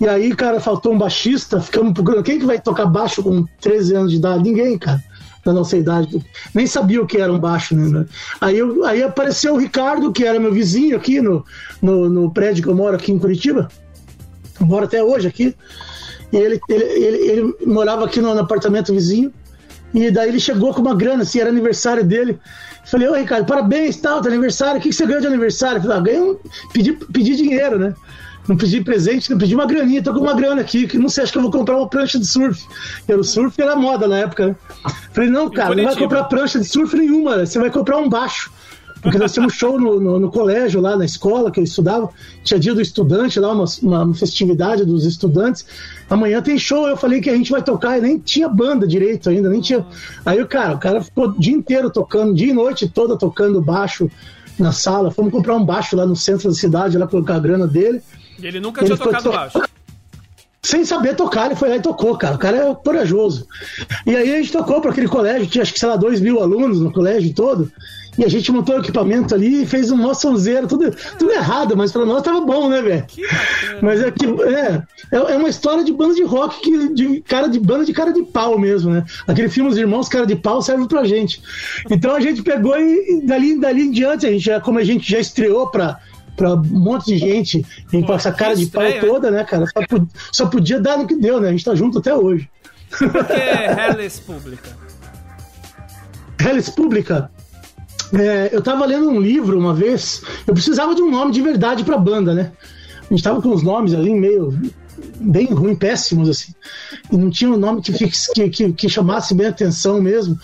[0.00, 2.22] E aí, cara, faltou um baixista, ficamos procurando.
[2.22, 4.42] Quem que vai tocar baixo com 13 anos de idade?
[4.44, 5.02] Ninguém, cara,
[5.44, 6.24] da nossa idade.
[6.54, 8.06] Nem sabia o que era um baixo, né?
[8.40, 11.44] Aí, eu- aí apareceu o Ricardo, que era meu vizinho aqui no,
[11.82, 13.68] no, no prédio que eu moro aqui em Curitiba.
[14.60, 15.54] Eu moro até hoje aqui.
[16.32, 19.32] E ele, ele, ele, ele morava aqui no, no apartamento vizinho.
[19.92, 22.38] E daí ele chegou com uma grana, assim, era aniversário dele.
[22.84, 24.78] Falei, ô Ricardo, parabéns, tal, teu aniversário.
[24.78, 25.80] O que, que você ganhou de aniversário?
[25.80, 26.36] Falei, ah, ganhei um,
[26.72, 27.94] pedi, pedi dinheiro, né?
[28.48, 31.24] Não pedi presente, não pedi uma graninha, tô com uma grana aqui, que não sei,
[31.24, 32.64] acho que eu vou comprar uma prancha de surf.
[33.06, 34.56] Era o surf era moda na época, né?
[35.12, 38.50] Falei, não, cara, não vai comprar prancha de surf nenhuma, você vai comprar um baixo.
[39.02, 42.10] Porque nós tínhamos show no, no, no colégio, lá na escola que eu estudava.
[42.42, 45.64] Tinha dia do estudante lá, uma, uma festividade dos estudantes.
[46.10, 46.88] Amanhã tem show.
[46.88, 49.86] Eu falei que a gente vai tocar e nem tinha banda direito ainda, nem tinha.
[50.26, 53.60] Aí, o cara, o cara ficou o dia inteiro tocando, dia e noite toda tocando
[53.60, 54.10] baixo
[54.58, 55.10] na sala.
[55.10, 58.02] Fomos comprar um baixo lá no centro da cidade, lá colocar a grana dele.
[58.40, 59.60] E ele nunca Ele tinha tocado to- baixo.
[60.62, 62.34] Sem saber tocar, ele foi lá e tocou, cara.
[62.34, 63.46] O cara é corajoso.
[64.06, 66.40] E aí a gente tocou para aquele colégio, tinha acho que, sei lá, dois mil
[66.42, 67.70] alunos no colégio todo.
[68.18, 71.76] E a gente montou o equipamento ali e fez um mó sonzeiro, tudo, tudo errado,
[71.76, 73.06] mas pra nós tava bom, né, velho?
[73.80, 77.46] Mas é que é, é é uma história de banda de rock que, de cara
[77.46, 79.04] de banda de cara de pau mesmo, né?
[79.26, 81.40] Aquele filme Os Irmãos Cara de Pau serve pra gente.
[81.88, 84.84] Então a gente pegou e, e dali, dali em diante, a gente já, como a
[84.84, 86.00] gente já estreou pra,
[86.38, 87.66] pra um monte de gente
[88.06, 89.66] com essa cara de pau toda, né, cara?
[89.66, 91.48] Só, po- só podia dar no que deu, né?
[91.48, 92.48] A gente tá junto até hoje.
[92.96, 94.70] Porque é Hellis Pública.
[96.40, 97.30] Hellis Pública.
[98.14, 101.84] É, eu tava lendo um livro uma vez, eu precisava de um nome de verdade
[101.84, 102.52] pra banda, né?
[103.02, 104.58] A gente tava com uns nomes ali meio
[105.20, 106.52] bem ruim, péssimos, assim.
[107.12, 110.38] E não tinha um nome que, que, que, que chamasse bem a atenção mesmo,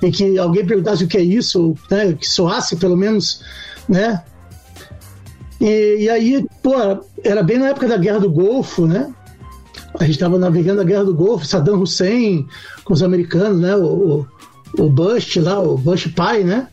[0.00, 3.42] e que alguém perguntasse o que é isso, né, que soasse pelo menos,
[3.88, 4.22] né?
[5.60, 6.74] E, e aí, pô,
[7.22, 9.12] era bem na época da Guerra do Golfo, né?
[9.98, 12.46] A gente tava navegando a Guerra do Golfo, Saddam Hussein
[12.84, 13.76] com os americanos, né?
[13.76, 14.26] O,
[14.78, 16.68] o, o Bush lá, o Bush pai, né?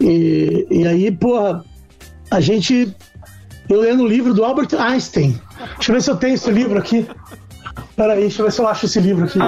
[0.00, 1.64] E, e aí, porra,
[2.30, 2.94] a gente.
[3.68, 5.40] Eu lendo o livro do Albert Einstein.
[5.76, 7.06] Deixa eu ver se eu tenho esse livro aqui.
[7.96, 9.38] Peraí, deixa eu ver se eu acho esse livro aqui.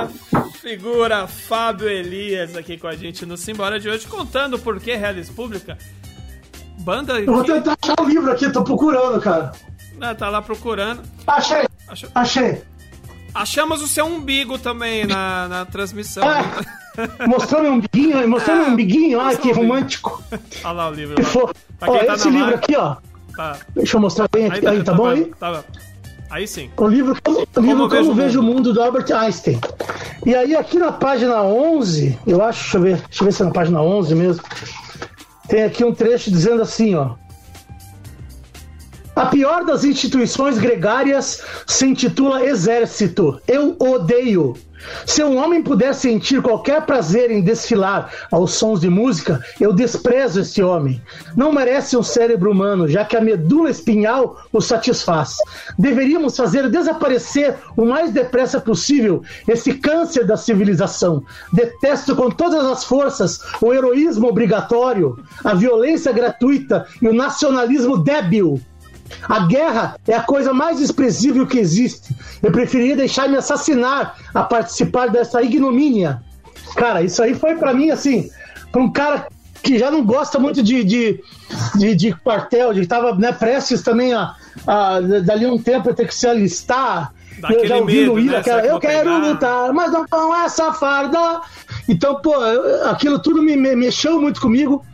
[0.59, 5.29] Figura Fábio Elias aqui com a gente no Simbora de hoje, contando por que Hellis
[5.29, 5.77] Pública.
[6.87, 9.51] Banda Eu vou tentar achar o livro aqui, tô procurando, cara.
[9.99, 11.03] né, tá lá procurando.
[11.27, 11.67] Achei!
[11.89, 12.63] Achou- Achei!
[13.35, 16.23] Achamos o seu umbigo também na, na transmissão.
[16.99, 20.23] Ah, mostrou meu umbiguinho, mostrou meu umbiguinho, ai que romântico.
[20.65, 21.15] Olha lá o livro.
[21.23, 21.53] Lá.
[21.83, 22.97] Ó, tá esse livro live, aqui, ó.
[23.37, 23.59] Tá.
[23.75, 24.67] Deixa eu mostrar bem aqui.
[24.67, 25.27] Aí, tá bom aí?
[25.39, 25.63] Tá,
[26.31, 26.71] aí sim.
[26.75, 28.55] O livro, o livro Como, Vejo o Vejo o Mundo.
[28.55, 29.61] Mundo, do Albert Einstein.
[30.25, 33.43] E aí, aqui na página 11, eu acho, deixa eu ver, deixa eu ver se
[33.43, 34.43] é na página 11 mesmo.
[35.49, 37.15] Tem aqui um trecho dizendo assim, ó.
[39.15, 43.41] A pior das instituições gregárias se intitula Exército.
[43.49, 44.55] Eu odeio.
[45.05, 50.41] Se um homem puder sentir qualquer prazer em desfilar aos sons de música, eu desprezo
[50.41, 51.01] esse homem.
[51.37, 55.37] Não merece um cérebro humano, já que a medula espinhal o satisfaz.
[55.79, 61.23] Deveríamos fazer desaparecer o mais depressa possível esse câncer da civilização.
[61.53, 68.61] Detesto com todas as forças o heroísmo obrigatório, a violência gratuita e o nacionalismo débil.
[69.29, 72.15] A guerra é a coisa mais desprezível que existe.
[72.43, 76.23] Eu preferiria deixar me assassinar a participar dessa ignomínia.
[76.77, 78.31] Cara, isso aí foi pra mim assim,
[78.71, 79.29] pra um cara
[79.63, 81.21] que já não gosta muito de, de,
[81.75, 84.35] de, de quartel, de tava né, prestes também a,
[84.67, 87.13] a dali um tempo ter que se alistar.
[87.51, 88.39] Eu já ouvi medo, no Ira, né?
[88.39, 89.19] aquela, eu quero pegar?
[89.19, 91.41] lutar, mas não com essa farda.
[91.89, 92.35] Então, pô,
[92.89, 94.85] aquilo tudo me, me mexeu muito comigo.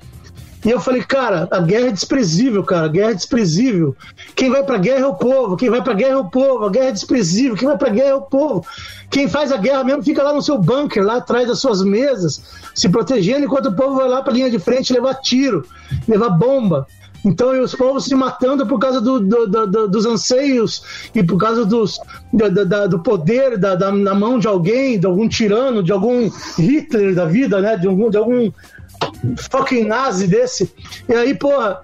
[0.64, 2.86] E eu falei, cara, a guerra é desprezível, cara.
[2.86, 3.96] A guerra é desprezível.
[4.36, 5.56] Quem vai pra guerra é o povo.
[5.56, 6.64] Quem vai pra guerra é o povo.
[6.64, 7.56] A guerra é desprezível.
[7.56, 8.64] Quem vai pra guerra é o povo.
[9.10, 12.40] Quem faz a guerra mesmo fica lá no seu bunker, lá atrás das suas mesas,
[12.74, 15.66] se protegendo, enquanto o povo vai lá pra linha de frente levar tiro,
[16.08, 16.86] levar bomba.
[17.24, 20.82] Então, os povos se matando por causa do, do- do- do- dos anseios
[21.14, 21.98] e por causa dos,
[22.88, 27.24] do poder da, da- na mão de alguém, de algum tirano, de algum Hitler da
[27.24, 27.76] vida, né?
[27.76, 28.50] De algum, de algum
[29.50, 30.72] fucking nazi desse.
[31.08, 31.80] E aí, porra,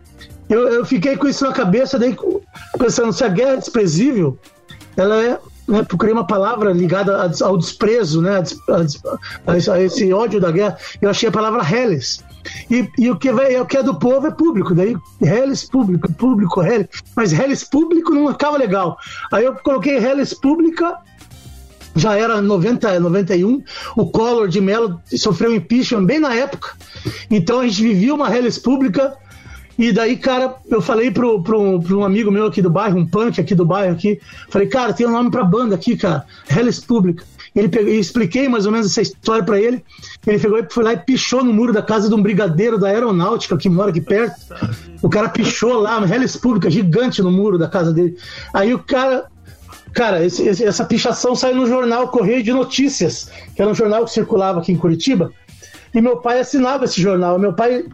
[0.49, 2.17] eu, eu fiquei com isso na cabeça, daí
[2.79, 4.39] pensando, se a guerra é desprezível,
[4.97, 10.41] ela é, né, procurei uma palavra ligada ao desprezo, né, a, a a esse ódio
[10.41, 12.25] da guerra, eu achei a palavra reles.
[12.71, 16.11] E, e o, que vai, o que é do povo é público, daí reles público,
[16.15, 18.97] público, reles, mas reles público não acaba legal.
[19.31, 20.97] Aí eu coloquei reles pública
[21.99, 23.63] já era 90, 91,
[23.97, 26.71] o Collor de Mello sofreu impeachment bem na época,
[27.31, 29.17] então a gente vivia uma reles pública,
[29.79, 33.07] e daí, cara, eu falei pro, pro, pro um amigo meu aqui do bairro, um
[33.07, 36.81] punk aqui do bairro aqui, falei, cara, tem um nome pra banda aqui, cara, reles
[36.81, 37.25] pública.
[37.55, 39.85] Ele pegou, eu expliquei mais ou menos essa história pra ele,
[40.27, 42.89] ele pegou e foi lá e pichou no muro da casa de um brigadeiro da
[42.89, 44.37] aeronáutica que mora aqui perto,
[45.01, 48.17] o cara pichou lá, uma reles pública gigante no muro da casa dele.
[48.53, 49.27] Aí o cara,
[49.99, 54.05] Cara, esse- esse- essa pichação saiu no jornal Correio de Notícias, que era um jornal
[54.05, 55.33] que circulava aqui em Curitiba.
[55.93, 57.37] E meu pai assinava esse jornal.
[57.37, 57.85] Meu pai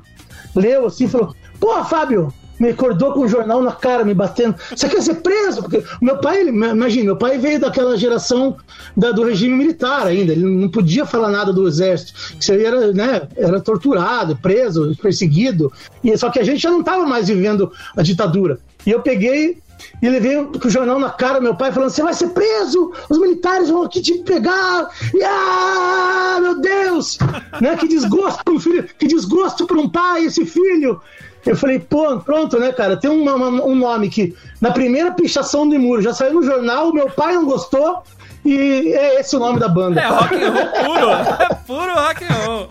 [0.54, 4.54] leu assim e falou: Pô, Fábio, me acordou com o jornal na cara, me batendo.
[4.76, 5.62] Você quer ser preso?
[5.62, 8.54] Porque meu pai, imagina, meu pai veio daquela geração
[8.94, 10.32] da- do regime militar ainda.
[10.32, 12.12] Ele não podia falar nada do exército.
[12.38, 15.72] Isso aí era, né, era torturado, preso, perseguido.
[16.02, 18.58] E, só que a gente já não estava mais vivendo a ditadura.
[18.86, 19.56] E eu peguei
[20.02, 23.68] e levei o jornal na cara meu pai falando: você vai ser preso, os militares
[23.70, 24.88] vão aqui te pegar.
[25.14, 27.18] E, ah, meu Deus!
[27.60, 27.76] né?
[27.76, 31.00] Que desgosto para um filho, que desgosto para um pai, esse filho.
[31.46, 32.96] Eu falei, pô, pronto, né, cara?
[32.96, 36.90] Tem uma- uma- um nome que na primeira pichação do muro já saiu no jornal,
[36.92, 38.02] meu pai não gostou,
[38.44, 40.00] e é esse o nome da banda.
[40.00, 41.10] É rock and roll puro.
[41.50, 42.68] É puro rock and roll.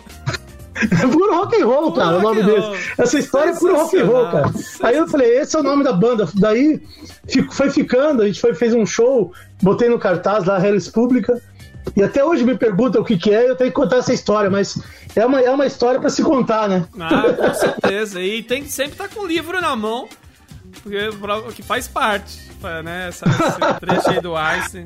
[0.75, 2.93] É puro rock and roll, cara, o nome desse.
[2.97, 4.51] Essa história é puro rock and roll, cara.
[4.81, 6.27] Aí eu falei, esse é o nome da banda.
[6.35, 6.81] Daí
[7.51, 9.31] foi ficando, a gente foi, fez um show,
[9.61, 11.41] botei no cartaz lá, Hellis Pública.
[11.95, 14.49] E até hoje me perguntam o que, que é, eu tenho que contar essa história,
[14.49, 14.81] mas
[15.15, 16.85] é uma, é uma história pra se contar, né?
[16.99, 18.21] Ah, com certeza.
[18.21, 20.07] E tem que sempre estar com o livro na mão,
[20.81, 22.39] porque prova que faz parte,
[22.83, 23.09] né?
[23.09, 24.85] Essa, esse trecho aí do Einstein.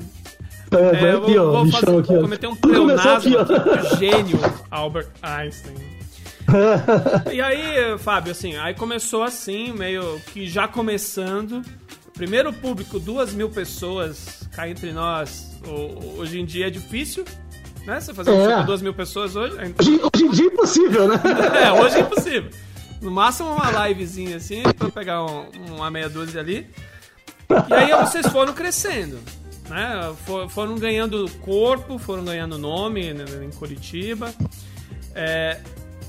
[0.70, 2.20] É, É, eu aqui, vou, ó, vou fazer, aqui, ó.
[2.20, 3.36] cometer um pleonasmo
[3.98, 4.38] gênio
[4.70, 5.74] Albert Einstein.
[7.32, 11.62] E aí, Fábio, assim, aí começou assim, meio que já começando.
[12.14, 15.52] Primeiro público, duas mil pessoas cá entre nós.
[16.16, 17.24] Hoje em dia é difícil,
[17.86, 18.00] né?
[18.00, 18.44] Você fazer um É.
[18.48, 19.54] show com duas mil pessoas hoje.
[19.78, 21.20] Hoje, hoje em dia é impossível, né?
[21.64, 22.50] É, hoje é impossível.
[23.02, 26.66] No máximo uma livezinha assim, pra pegar um- uma meia dúzia ali.
[27.68, 29.18] E aí vocês foram crescendo,
[29.68, 30.14] né?
[30.24, 34.32] For- Foram ganhando corpo, foram ganhando nome né, em Curitiba.
[35.14, 35.60] É,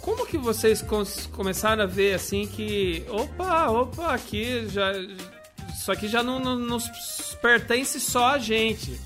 [0.01, 0.83] como que vocês
[1.31, 4.91] começaram a ver assim que, opa, opa, aqui já
[5.73, 6.83] isso aqui já não, não, nos
[7.41, 8.99] pertence só a gente.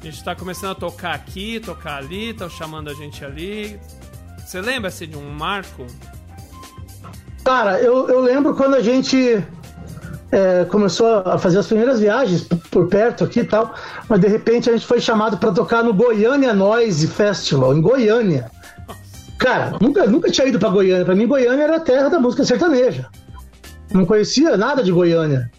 [0.00, 3.78] A gente tá começando a tocar aqui, tocar ali, estão chamando a gente ali.
[4.44, 5.86] Você lembra assim, de um marco?
[7.44, 9.42] Cara, eu, eu lembro quando a gente
[10.32, 13.74] é, começou a fazer as primeiras viagens por perto aqui e tal,
[14.08, 18.50] mas de repente a gente foi chamado para tocar no Goiânia Noise Festival, em Goiânia.
[19.38, 21.04] Cara, nunca, nunca tinha ido para Goiânia.
[21.04, 23.06] Para mim, Goiânia era a terra da música sertaneja.
[23.92, 25.50] Não conhecia nada de Goiânia.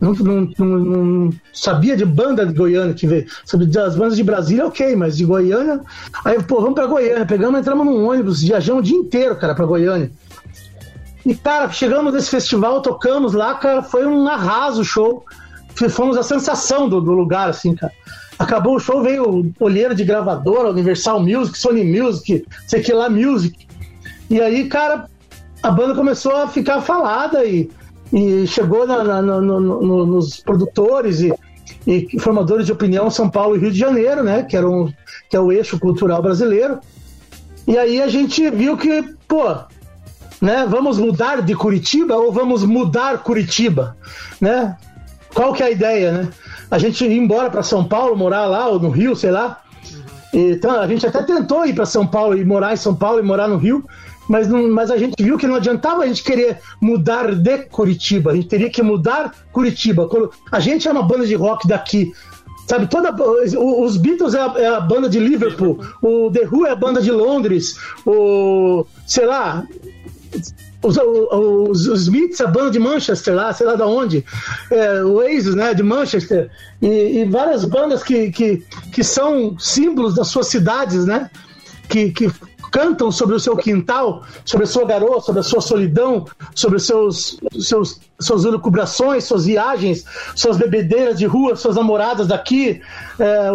[0.00, 3.26] Não, não- não- não sabia de banda de Goiânia que veio.
[3.44, 5.80] Sabia das bandas de Brasília, ok, mas de Goiânia.
[6.24, 7.26] Aí, pô, vamos pra Goiânia.
[7.26, 10.10] Pegamos, entramos num ônibus, viajamos o dia inteiro, cara, pra Goiânia.
[11.26, 15.22] E, cara, chegamos nesse festival, tocamos lá, cara, foi um arraso show.
[15.88, 17.92] Fomos a sensação do, do lugar, assim, cara.
[18.38, 23.66] Acabou o show, veio olheiro de gravadora, Universal Music, Sony Music, sei que lá Music.
[24.30, 25.06] E aí, cara,
[25.62, 27.70] a banda começou a ficar falada e,
[28.12, 31.34] e chegou na- na- no- no- no- nos produtores e,
[31.86, 34.42] e formadores de opinião São Paulo e Rio de Janeiro, né?
[34.42, 34.90] Que, era um,
[35.28, 36.78] que é o eixo cultural brasileiro.
[37.66, 39.54] E aí a gente viu que, pô,
[40.40, 40.66] né?
[40.66, 43.96] Vamos mudar de Curitiba ou vamos mudar Curitiba,
[44.40, 44.76] né?
[45.34, 46.28] Qual que é a ideia, né?
[46.70, 49.60] A gente ir embora para São Paulo, morar lá ou no Rio, sei lá.
[50.32, 53.22] Então a gente até tentou ir para São Paulo e morar em São Paulo e
[53.22, 53.84] morar no Rio,
[54.28, 58.30] mas, não, mas a gente viu que não adiantava a gente querer mudar de Curitiba.
[58.30, 60.08] A gente teria que mudar Curitiba.
[60.52, 62.12] A gente é uma banda de rock daqui.
[62.68, 66.70] Sabe, toda, os Beatles é a, é a banda de Liverpool, o The Who é
[66.70, 67.76] a banda de Londres,
[68.06, 68.86] o.
[69.04, 69.66] sei lá,
[70.82, 74.24] os, os, os Smiths, a banda de Manchester lá, sei lá de onde,
[74.70, 76.50] é, o Oasis, né, de Manchester,
[76.80, 81.30] e, e várias bandas que, que, que são símbolos das suas cidades, né,
[81.88, 82.30] que, que
[82.70, 86.86] cantam sobre o seu quintal, sobre a sua garoa, sobre a sua solidão, sobre os
[86.86, 90.04] seus, seus, suas lucubrações, suas viagens,
[90.34, 92.80] suas bebedeiras de rua, suas namoradas daqui.
[93.18, 93.48] É,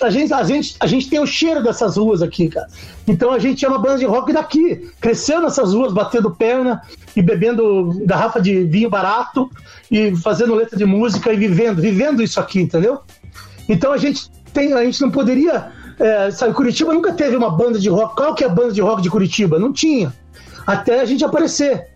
[0.00, 2.68] a, gente, a, gente, a gente tem o cheiro dessas ruas aqui, cara.
[3.06, 4.90] Então a gente é uma banda de rock daqui.
[5.00, 6.82] Cresceu nessas ruas, batendo perna
[7.16, 9.50] e bebendo garrafa de vinho barato
[9.90, 13.00] e fazendo letra de música e vivendo, vivendo isso aqui, entendeu?
[13.68, 17.78] Então a gente tem, a gente não poderia é, sabe, Curitiba nunca teve uma banda
[17.78, 18.16] de rock.
[18.16, 19.58] Qual que é a banda de rock de Curitiba?
[19.58, 20.12] Não tinha.
[20.66, 21.88] Até a gente aparecer.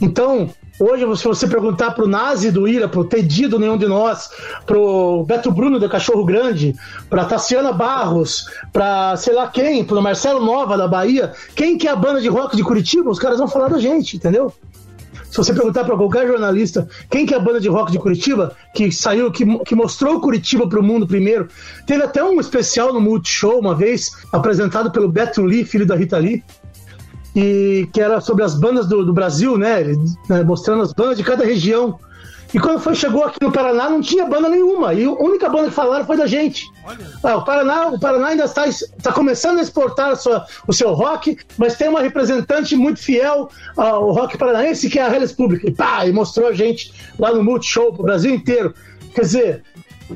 [0.00, 4.30] Então, hoje, se você perguntar pro Nazi do Ira, pro Tedido Nenhum de Nós,
[4.66, 6.74] pro Beto Bruno do Cachorro Grande,
[7.08, 11.92] pra Tassiana Barros, pra sei lá quem, pro Marcelo Nova da Bahia, quem que é
[11.92, 14.52] a banda de rock de Curitiba, os caras vão falar da gente, entendeu?
[15.32, 18.54] Se você perguntar para qualquer jornalista quem que é a banda de rock de Curitiba,
[18.74, 21.48] que saiu, que, que mostrou Curitiba para o mundo primeiro,
[21.86, 26.18] teve até um especial no Multishow uma vez, apresentado pelo Beto Lee, filho da Rita
[26.18, 26.44] Lee,
[27.34, 29.82] e que era sobre as bandas do, do Brasil, né?
[30.28, 30.42] né?
[30.44, 31.98] Mostrando as bandas de cada região.
[32.54, 34.92] E quando foi, chegou aqui no Paraná, não tinha banda nenhuma.
[34.92, 36.70] E a única banda que falaram foi da gente.
[37.22, 40.92] Ah, o, Paraná, o Paraná ainda está, está começando a exportar a sua, o seu
[40.92, 45.66] rock, mas tem uma representante muito fiel ao rock paranaense, que é a Hellis Public.
[45.66, 48.74] E pá, e mostrou a gente lá no Multishow, pro Brasil inteiro.
[49.14, 49.64] Quer dizer,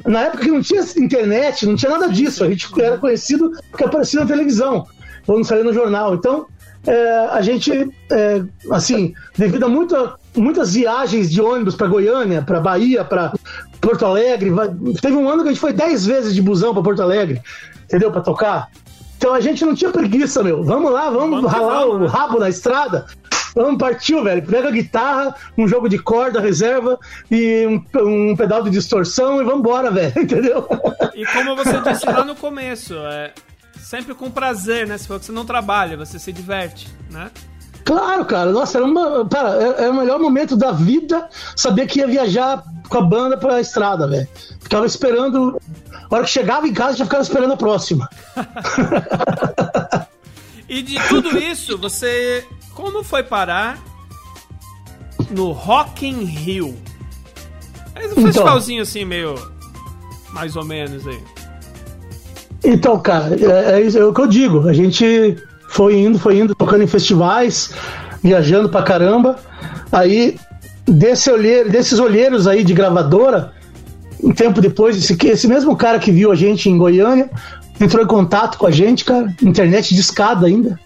[0.04, 2.44] na época que não tinha internet, não tinha nada disso.
[2.44, 4.86] A gente era conhecido porque aparecia na televisão,
[5.26, 6.14] ou não saía no jornal.
[6.14, 6.46] Então,
[6.86, 7.72] é, a gente,
[8.10, 13.32] é, assim, devido a muita, muitas viagens de ônibus para Goiânia, para Bahia, para
[13.80, 14.52] Porto Alegre,
[15.00, 17.40] teve um ano que a gente foi 10 vezes de busão para Porto Alegre,
[17.84, 18.10] entendeu?
[18.10, 18.70] Para tocar.
[19.16, 20.62] Então a gente não tinha preguiça, meu.
[20.62, 23.06] Vamos lá, vamos, vamos ralar o rabo na estrada.
[23.54, 24.42] Vamos, partiu, velho.
[24.42, 26.98] Pega a guitarra, um jogo de corda, reserva
[27.30, 30.12] e um, um pedal de distorção e vamos embora, velho.
[30.20, 30.68] Entendeu?
[31.14, 33.32] E como você disse lá no começo, é,
[33.78, 34.98] sempre com prazer, né?
[34.98, 37.30] Se for que você não trabalha, você se diverte, né?
[37.86, 38.50] Claro, cara.
[38.50, 42.98] Nossa, era, uma, cara, era o melhor momento da vida saber que ia viajar com
[42.98, 44.26] a banda pra estrada, velho.
[44.60, 45.56] Ficava esperando.
[46.10, 48.10] A hora que chegava em casa, já ficava esperando a próxima.
[50.68, 52.44] e de tudo isso, você.
[52.74, 53.78] Como foi parar
[55.30, 56.76] no Rock in Rio?
[57.94, 59.36] É um então, festivalzinho assim, meio.
[60.32, 61.22] Mais ou menos aí.
[62.64, 64.68] Então, cara, é, é, isso, é o que eu digo.
[64.68, 65.36] A gente
[65.76, 67.70] foi indo, foi indo, tocando em festivais,
[68.22, 69.36] viajando pra caramba.
[69.92, 70.38] Aí,
[70.86, 73.52] desse olheiro, desses olheiros aí de gravadora,
[74.22, 77.28] um tempo depois, esse, esse mesmo cara que viu a gente em Goiânia
[77.78, 80.80] entrou em contato com a gente, cara, internet de escada ainda.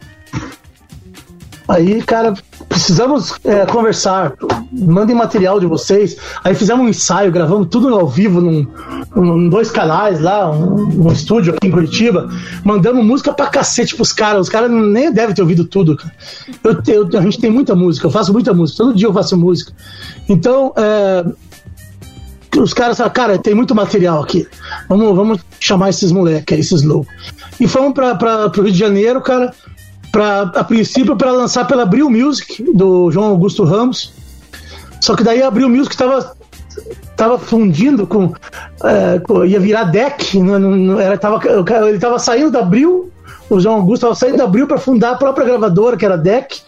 [1.69, 2.35] Aí, cara,
[2.71, 4.33] precisamos é, conversar.
[4.73, 6.17] Mandem material de vocês.
[6.45, 8.67] Aí fizemos um ensaio, gravamos tudo ao vivo num,
[9.15, 12.31] num dois canais lá, um, um, estúdio aqui em Curitiba.
[12.65, 14.43] Mandamos música pra cacete pros caras.
[14.43, 15.99] Os caras nem devem ter ouvido tudo.
[16.63, 18.85] Eu, eu, a gente tem muita música, eu faço muita música.
[18.85, 19.73] Todo dia eu faço música.
[20.29, 21.27] Então, é,
[22.57, 24.47] os caras falaram, cara, tem muito material aqui.
[24.89, 27.13] Vamos, vamos chamar esses moleques, esses loucos.
[27.59, 29.53] E fomos para o Rio de Janeiro, cara
[30.11, 34.13] pra, a princípio para lançar pela Abril Music, do João Augusto Ramos.
[35.01, 36.35] Só que daí a Abril Music estava
[37.17, 38.33] tava fundindo com,
[38.83, 41.39] é, com, ia virar deck, não, não, era, tava,
[41.87, 43.11] ele estava saindo da Abril,
[43.51, 46.63] o João Augusto estava saindo da Abril para fundar a própria gravadora, que era deck.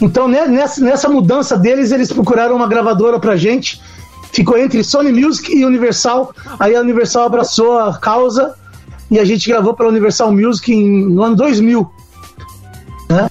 [0.00, 3.80] Então né, nessa, nessa mudança deles, eles procuraram uma gravadora pra gente.
[4.32, 6.32] Ficou entre Sony Music e Universal.
[6.58, 8.54] Aí a Universal abraçou a causa
[9.10, 11.90] e a gente gravou pela Universal Music em, no ano 2000.
[13.10, 13.28] Né?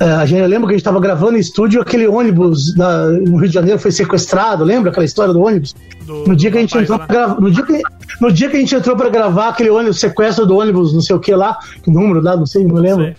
[0.00, 3.36] A gente, eu lembro que a gente estava gravando em estúdio, aquele ônibus da, no
[3.36, 5.76] Rio de Janeiro foi sequestrado, lembra aquela história do ônibus?
[6.04, 7.80] Do, no dia que a gente entrou pra, no, dia que,
[8.20, 11.14] no dia que a gente entrou para gravar aquele ônibus, sequestro do ônibus, não sei
[11.14, 13.14] o que lá, que número lá, não sei, não lembro.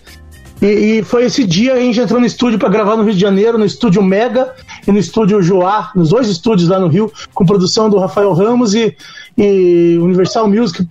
[0.61, 3.13] E, e, foi esse dia que a gente entrou no estúdio para gravar no Rio
[3.13, 4.53] de Janeiro, no estúdio Mega
[4.85, 8.73] e no estúdio Joá, nos dois estúdios lá no Rio, com produção do Rafael Ramos
[8.73, 8.95] e,
[9.37, 10.85] e Universal Music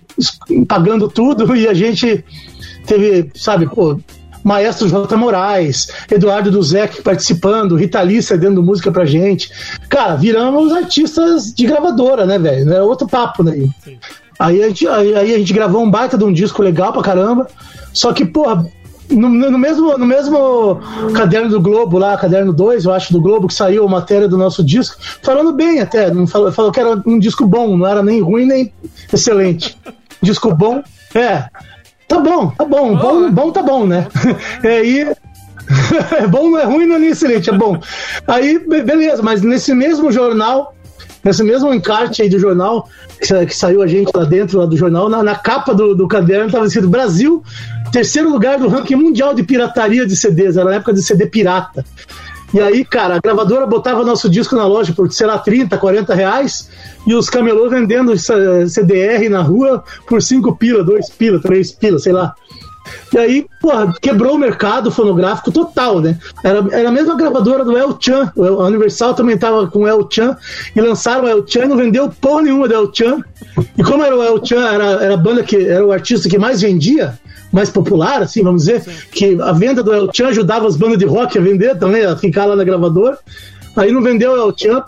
[0.67, 2.23] pagando tudo, e a gente
[2.85, 3.99] teve, sabe, pô,
[4.43, 5.15] Maestro J.
[5.15, 9.49] Moraes, Eduardo Duzek participando, Rita Lee cedendo música pra gente.
[9.89, 12.71] Cara, viramos artistas de gravadora, né, velho?
[12.71, 13.69] Era outro papo, né?
[14.39, 17.01] Aí a, gente, aí, aí a gente gravou um baita de um disco legal pra
[17.01, 17.47] caramba.
[17.93, 18.65] Só que, porra,
[19.09, 20.79] no, no, mesmo, no mesmo
[21.13, 24.37] caderno do Globo, lá, caderno 2, eu acho, do Globo, que saiu a matéria do
[24.37, 28.01] nosso disco, falando bem até, não falou, falou que era um disco bom, não era
[28.01, 28.73] nem ruim nem
[29.11, 29.77] excelente.
[30.21, 30.81] Disco bom,
[31.13, 31.45] é.
[32.13, 34.07] Tá bom, tá bom, bom, bom tá bom, né?
[34.63, 34.99] É, aí
[36.19, 37.79] é bom não é ruim, não é excelente, é bom.
[38.27, 40.75] Aí, beleza, mas nesse mesmo jornal,
[41.23, 42.87] nesse mesmo encarte aí do jornal,
[43.19, 46.07] que, que saiu a gente lá dentro lá do jornal, na, na capa do, do
[46.07, 47.43] caderno estava escrito Brasil
[47.91, 51.85] terceiro lugar do ranking mundial de pirataria de CDs, era na época de CD pirata.
[52.53, 56.13] E aí, cara, a gravadora botava nosso disco na loja por, sei lá, 30, 40
[56.13, 56.69] reais,
[57.05, 62.13] e os camelôs vendendo CDR na rua por 5 pila, 2 pila, 3 pila, sei
[62.13, 62.35] lá.
[63.13, 66.17] E aí, porra, quebrou o mercado fonográfico total, né?
[66.43, 68.31] Era, era a mesma gravadora do El Chan.
[68.35, 70.35] A Universal também tava com o El Chan.
[70.75, 73.23] E lançaram o El Chan não vendeu porra nenhuma do El Chan.
[73.77, 76.37] E como era o El Chan, era, era a banda que era o artista que
[76.37, 77.17] mais vendia,
[77.53, 78.91] mais popular, assim, vamos dizer, Sim.
[79.11, 82.17] que a venda do El Chan ajudava as bandas de rock a vender também, a
[82.17, 83.17] ficar lá na gravadora.
[83.75, 84.83] Aí não vendeu o El Chan,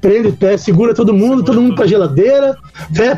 [0.00, 2.56] prende pé, segura todo mundo, segura todo mundo pra geladeira,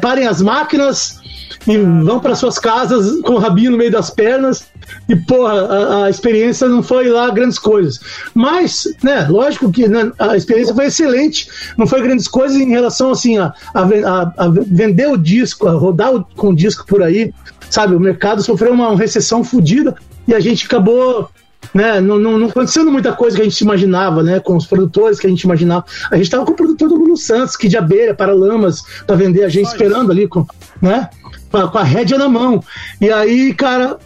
[0.01, 1.21] parem as máquinas
[1.67, 4.67] e vão para suas casas com o rabinho no meio das pernas.
[5.09, 8.01] E, porra, a, a, experiência não foi lá grandes coisas.
[8.35, 11.49] Mas, né, lógico que né, a experiência foi excelente.
[11.77, 16.15] Não foi grandes coisas em relação, assim, a, a, a vender o disco, a rodar
[16.15, 17.33] o, com o disco por aí.
[17.73, 19.95] Sabe, o mercado sofreu uma, uma recessão fodida
[20.29, 21.31] e a gente acabou
[21.73, 22.03] né?
[22.03, 24.41] Não, não, não acontecendo muita coisa que a gente imaginava, né?
[24.41, 25.87] Com os produtores que a gente imaginava.
[26.11, 29.17] A gente estava com o produtor do Bruno Santos, que de abelha, para lamas, para
[29.17, 30.45] vender a gente esperando ali, com,
[30.83, 31.09] né?
[31.51, 32.63] com a rédea na mão.
[33.01, 33.99] E aí, cara,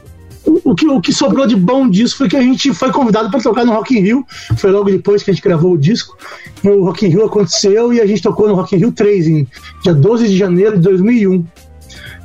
[0.44, 3.40] o, que, o que sobrou de bom disso foi que a gente foi convidado para
[3.40, 4.26] tocar no Rock in Rio.
[4.58, 6.16] Foi logo depois que a gente gravou o disco.
[6.62, 9.26] E o Rock in Rio aconteceu e a gente tocou no Rock in Rio 3,
[9.26, 9.48] em
[9.82, 11.44] dia 12 de janeiro de 2001.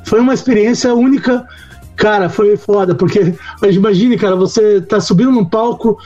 [0.04, 1.46] Foi uma experiência única.
[1.96, 5.98] Cara, foi foda, porque imagine, cara, você tá subindo num palco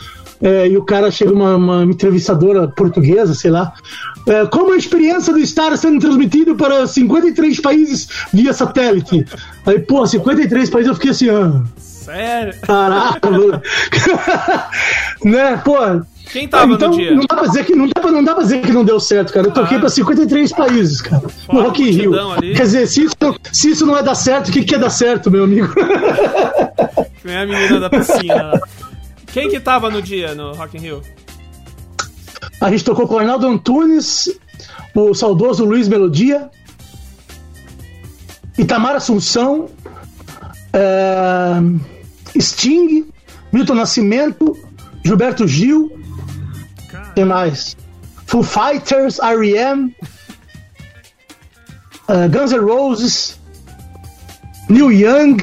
[0.43, 3.73] é, e o cara chega uma, uma entrevistadora portuguesa, sei lá,
[4.27, 9.25] é, como a experiência do estar sendo transmitido para 53 países via satélite?
[9.65, 11.63] Aí, pô, 53 países eu fiquei assim, ah.
[11.79, 12.55] Sério?
[12.63, 13.31] Caraca,
[15.25, 15.77] né, pô.
[16.33, 17.15] Quem tava então, no dia?
[17.15, 18.99] Não dá, pra dizer que, não, dá pra, não dá pra dizer que não deu
[18.99, 19.47] certo, cara.
[19.47, 19.81] Eu toquei ah.
[19.81, 21.29] pra 53 países, cara.
[21.29, 22.31] Fora no Rock in Rio.
[22.33, 22.55] Ali.
[22.55, 23.17] Quer dizer, se isso,
[23.53, 25.73] se isso não é dar certo, o que, que é dar certo, meu amigo?
[27.23, 28.61] Quem é a menina da piscina?
[29.27, 31.03] Quem que tava no dia no Rock in Rio?
[32.61, 34.31] A gente tocou com o Arnaldo Antunes,
[34.95, 36.51] o saudoso Luiz Melodia,
[38.59, 39.69] Itamar Assunção,
[40.73, 43.07] é, Sting,
[43.53, 44.57] Milton Nascimento,
[45.05, 45.93] Gilberto Gil,
[47.17, 47.75] quem mais?
[48.27, 49.97] Foo Fighters, R.E.M.,
[52.09, 53.39] uh, Guns N' Roses,
[54.69, 55.39] Neil Young,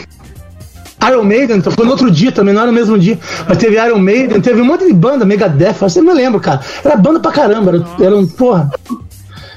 [1.10, 3.18] Iron Maiden, foi no outro dia também, não era no mesmo dia.
[3.48, 6.62] Mas teve Iron Maiden, teve um monte de banda, Megadeth, você não lembra, cara.
[6.86, 8.70] Era banda pra caramba, era, era um, porra.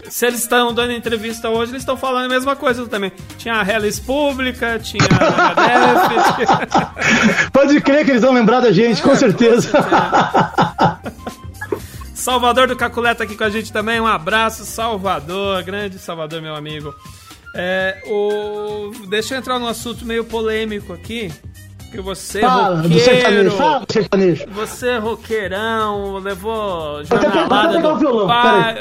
[0.08, 3.12] Se eles estão dando entrevista hoje, eles estão falando a mesma coisa também.
[3.36, 7.50] Tinha a Hellis Pública, tinha a Megadeth.
[7.52, 9.70] Pode crer que eles vão lembrar da gente, é, com certeza.
[9.70, 11.36] Com certeza.
[12.16, 14.00] Salvador do Caculeta aqui com a gente também.
[14.00, 16.94] Um abraço, Salvador, grande Salvador, meu amigo.
[17.54, 18.90] É, o...
[19.06, 21.30] Deixa eu entrar num assunto meio polêmico aqui.
[21.90, 24.46] Que você fala, roqueiro, do sertanejo, fala sertanejo.
[24.50, 28.76] Você é roqueirão, levou jornalada do violão, pai.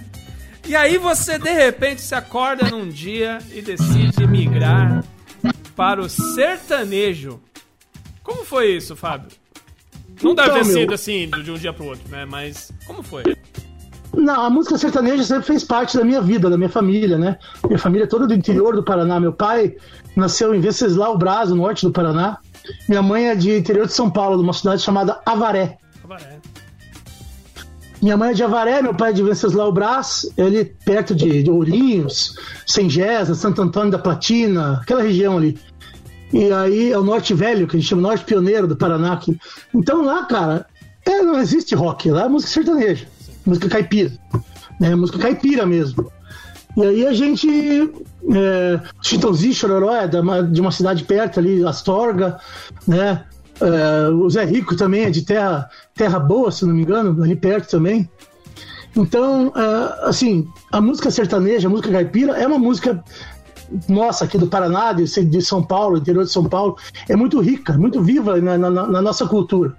[0.66, 5.02] E aí você de repente se acorda num dia e decide migrar
[5.74, 7.40] para o sertanejo.
[8.22, 9.39] Como foi isso, Fábio?
[10.22, 12.24] Não então, deve ter sido assim de um dia para o outro, né?
[12.24, 13.22] Mas como foi?
[14.14, 17.38] Não, a música sertaneja sempre fez parte da minha vida, da minha família, né?
[17.66, 19.20] Minha família é toda do interior do Paraná.
[19.20, 19.76] Meu pai
[20.16, 22.38] nasceu em Venceslau Braz, no norte do Paraná.
[22.88, 25.78] Minha mãe é de interior de São Paulo, de uma cidade chamada Avaré.
[26.04, 26.38] Avaré.
[28.02, 31.50] Minha mãe é de Avaré, meu pai é de Venceslau Brás, ele perto de, de
[31.50, 32.34] Ourinhos,
[32.66, 35.58] Sengesa, Santo Antônio da Platina, aquela região ali.
[36.32, 39.12] E aí é o Norte Velho, que a gente chama Norte Pioneiro do Paraná.
[39.12, 39.38] Aqui.
[39.74, 40.66] Então lá, cara,
[41.04, 43.06] é, não existe rock, lá é música sertaneja
[43.44, 44.12] música caipira,
[44.78, 44.94] né?
[44.94, 46.10] Música caipira mesmo.
[46.76, 47.48] E aí a gente.
[47.48, 52.38] É, Chitãozinho Chororó é de uma cidade perto ali, Astorga,
[52.86, 53.24] né?
[53.60, 57.36] É, o Zé Rico também é de terra, terra Boa, se não me engano, ali
[57.36, 58.08] perto também.
[58.96, 63.02] Então, é, assim, a música sertaneja, a música caipira, é uma música
[63.88, 66.76] nossa aqui do Paraná, de, de São Paulo, interior de São Paulo,
[67.08, 69.74] é muito rica, muito viva na, na, na nossa cultura.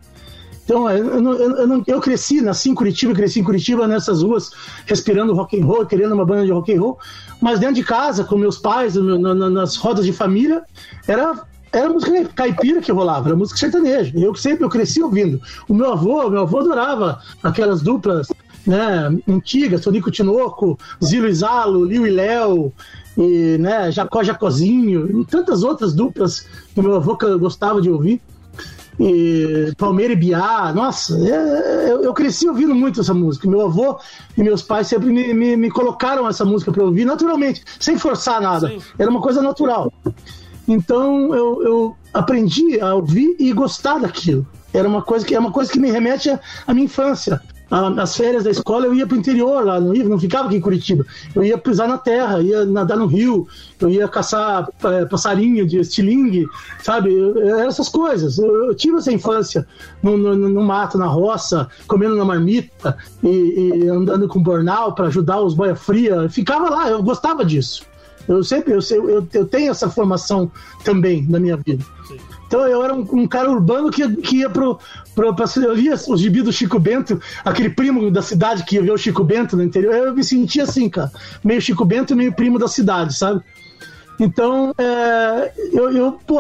[0.64, 4.52] Então, eu, eu, eu, eu, cresci, nasci em Curitiba, cresci em Curitiba nessas ruas,
[4.86, 7.00] respirando rock and roll, querendo uma banda de rock and roll,
[7.42, 10.64] mas dentro de casa, com meus pais, nas rodas de família,
[11.08, 14.12] era era música caipira que rolava, era música sertaneja.
[14.18, 15.42] Eu sempre eu cresci ouvindo.
[15.70, 18.28] O meu avô, meu avô adorava aquelas duplas,
[18.68, 22.74] né, antigas, Tonico Tinoco, Zilo e Zalo, Liu e Léo,
[23.18, 28.22] e, né, Jacó Jacozinho, e tantas outras duplas que meu avô gostava de ouvir
[29.00, 30.72] e Palmeira e Biá.
[30.74, 33.50] Nossa, é, eu, eu, cresci ouvindo muito essa música.
[33.50, 34.00] Meu avô
[34.38, 38.42] e meus pais sempre me, me, me colocaram essa música para ouvir naturalmente, sem forçar
[38.42, 38.68] nada.
[38.68, 38.80] Sim.
[39.00, 39.92] Era uma coisa natural.
[40.68, 44.46] Então eu, eu aprendi a ouvir e gostar daquilo.
[44.74, 46.30] Era uma coisa que é uma coisa que me remete
[46.66, 47.42] à minha infância.
[47.72, 50.48] A- As férias da escola eu ia para o interior lá, não, ia, não ficava
[50.48, 51.06] aqui em Curitiba.
[51.34, 53.48] Eu ia pisar na terra, ia nadar no rio,
[53.80, 56.46] eu ia caçar eh, passarinho de estilingue,
[56.84, 57.10] sabe?
[57.40, 58.38] Eram essas coisas.
[58.38, 59.66] Eu, eu tive essa infância
[60.04, 63.30] no, no, no mato, na roça, comendo na marmita e,
[63.84, 66.16] e andando com bornal para ajudar os boia fria.
[66.16, 67.84] Eu Ficava lá, eu gostava disso.
[68.28, 70.52] Eu sempre, eu, eu, eu tenho essa formação
[70.84, 71.84] também na minha vida.
[72.52, 74.78] Então eu era um, um cara urbano que, que ia pro,
[75.16, 78.82] pro pra, eu lia os gibis do Chico Bento, aquele primo da cidade que ia
[78.82, 79.94] ver o Chico Bento no interior.
[79.94, 81.10] Eu me sentia assim, cara,
[81.42, 83.42] meio Chico Bento e meio primo da cidade, sabe?
[84.20, 86.40] Então, é, eu, eu, pô,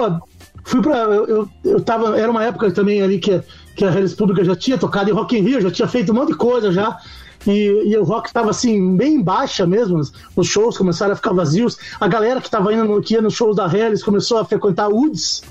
[0.65, 0.97] fui pra.
[0.97, 2.19] Eu, eu, eu tava.
[2.19, 3.41] Era uma época também ali que,
[3.77, 6.15] que a Redes Pública já tinha tocado em Rock in Rio, já tinha feito um
[6.15, 6.99] monte de coisa já.
[7.47, 10.01] E, e o rock tava assim, bem em baixa mesmo.
[10.35, 11.77] Os shows começaram a ficar vazios.
[12.01, 14.89] A galera que tava indo no, que ia nos shows da Hellis começou a frequentar
[14.89, 15.41] Woods,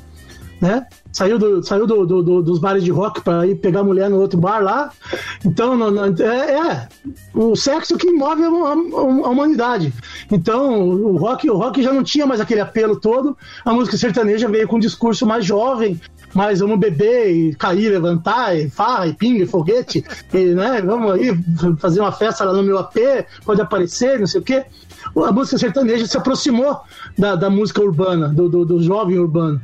[0.60, 0.86] né?
[1.12, 4.20] Saiu, do, saiu do, do- do- dos bares de rock para ir pegar mulher no
[4.20, 4.90] outro bar lá.
[5.44, 5.74] Então,
[6.20, 6.88] é, é.
[7.34, 9.92] o sexo que move a, a- a humanidade.
[10.30, 13.36] Então, o rock, o rock já não tinha mais aquele apelo todo.
[13.64, 16.00] A música sertaneja veio com um discurso mais jovem,
[16.32, 21.30] vamos beber e cair, levantar, e farra, e pinga, e foguete, e né, vamos aí
[21.78, 22.96] fazer uma festa lá no meu AP,
[23.44, 24.64] pode aparecer, não sei o quê.
[25.16, 26.80] A música sertaneja se aproximou
[27.18, 29.60] da, da música urbana, do, do, do jovem urbano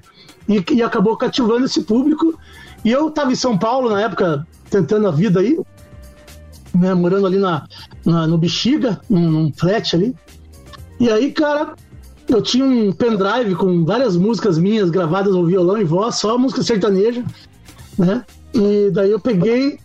[0.48, 2.38] e, e acabou cativando esse público.
[2.84, 5.58] E eu estava em São Paulo na época, tentando a vida aí,
[6.74, 7.66] né, morando ali na,
[8.04, 10.14] na- no Bexiga, num, num flat ali.
[11.00, 11.74] E aí, cara,
[12.28, 16.62] eu tinha um pendrive com várias músicas minhas gravadas ao violão e voz, só música
[16.62, 17.24] sertaneja,
[17.98, 18.24] né?
[18.54, 19.78] E daí eu peguei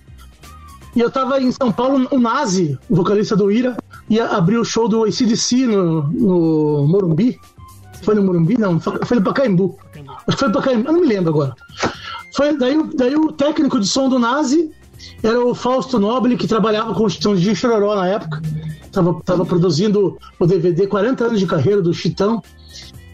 [0.96, 3.78] e eu tava em São Paulo, o Nazi, o vocalista do Ira,
[4.10, 7.40] ia abrir o show do ACDC no, no Morumbi.
[8.02, 8.58] Foi no Morumbi?
[8.58, 9.78] Não, foi no Pacaembu.
[10.28, 11.56] Acho que foi no Pacaembu, eu não me lembro agora.
[12.34, 14.72] Foi, daí, o- daí o técnico de som do Nazi
[15.22, 18.42] era o Fausto Noble, que trabalhava com o Chitão de Chororó na época.
[18.92, 22.42] Tava, tava produzindo o DVD 40 anos de carreira do Chitão.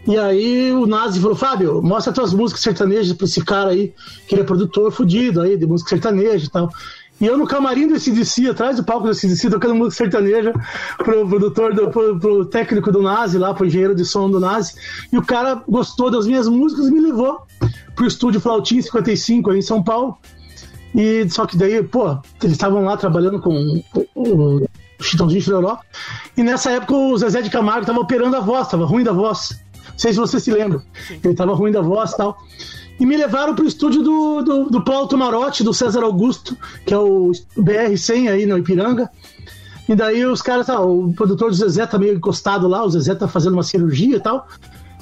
[0.06, 3.92] E aí o Nazi falou, Fábio, mostra tuas músicas sertanejas pra esse cara aí,
[4.26, 6.70] que ele é produtor fudido aí, de música sertaneja e tal.
[7.20, 10.52] E eu no camarim do CDC, atrás do palco do CDC, tocando música sertaneja
[10.96, 14.74] pro produtor, do, pro, pro técnico do Nazi lá, pro engenheiro de som do Nazi.
[15.12, 17.42] E o cara gostou das minhas músicas e me levou
[17.96, 20.16] pro estúdio Flautim 55 aí em São Paulo.
[20.94, 23.82] E só que daí, pô, eles estavam lá trabalhando com
[24.14, 24.66] o,
[25.00, 25.78] Chitãozinho Chororó.
[26.36, 29.60] E nessa época o Zezé de Camargo tava operando a voz, tava ruim da voz.
[29.88, 30.82] Não sei se você se lembra.
[31.22, 32.38] Ele tava ruim da voz e tal.
[32.98, 36.98] E me levaram pro estúdio do, do, do Paulo Tomarotti, do César Augusto, que é
[36.98, 39.08] o BR-100 aí no Ipiranga.
[39.88, 43.14] E daí os caras, tá, o produtor do Zezé tá meio encostado lá, o Zezé
[43.14, 44.46] tá fazendo uma cirurgia e tal.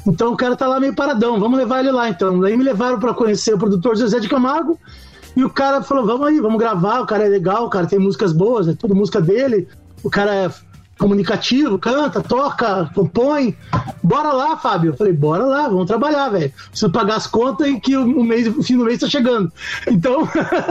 [0.06, 2.38] Então o cara tá lá meio paradão, vamos levar ele lá então.
[2.38, 4.78] Daí me levaram para conhecer o produtor Zezé de Camargo.
[5.36, 7.00] E o cara falou: vamos aí, vamos gravar.
[7.00, 9.68] O cara é legal, o cara tem músicas boas, é tudo música dele.
[10.04, 10.50] O cara é
[10.98, 13.56] comunicativo, canta, toca, compõe.
[14.02, 14.90] Bora lá, Fábio.
[14.92, 16.52] Eu falei: bora lá, vamos trabalhar, velho.
[16.70, 19.52] Preciso pagar as contas e que o, o mês, o fim do mês tá chegando.
[19.88, 20.28] Então,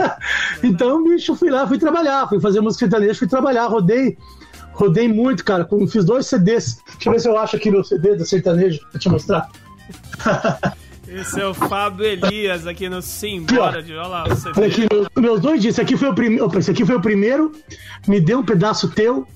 [0.62, 4.16] então, bicho, fui lá, fui trabalhar, fui fazer música sertaneja, fui trabalhar, rodei.
[4.72, 5.64] Rodei muito, cara.
[5.64, 6.82] com- Fiz dois CDs.
[6.86, 9.48] Deixa eu ver se eu acho aqui meu CD da sertaneja pra te mostrar.
[11.08, 15.40] Esse é o Fábio Elias aqui no Simbora de Olha lá, você Olha aqui, meus,
[15.40, 15.78] dois discos.
[15.78, 16.58] Esse aqui foi o primeiro.
[16.58, 17.52] Esse aqui foi o primeiro.
[18.08, 19.26] Me deu um pedaço teu.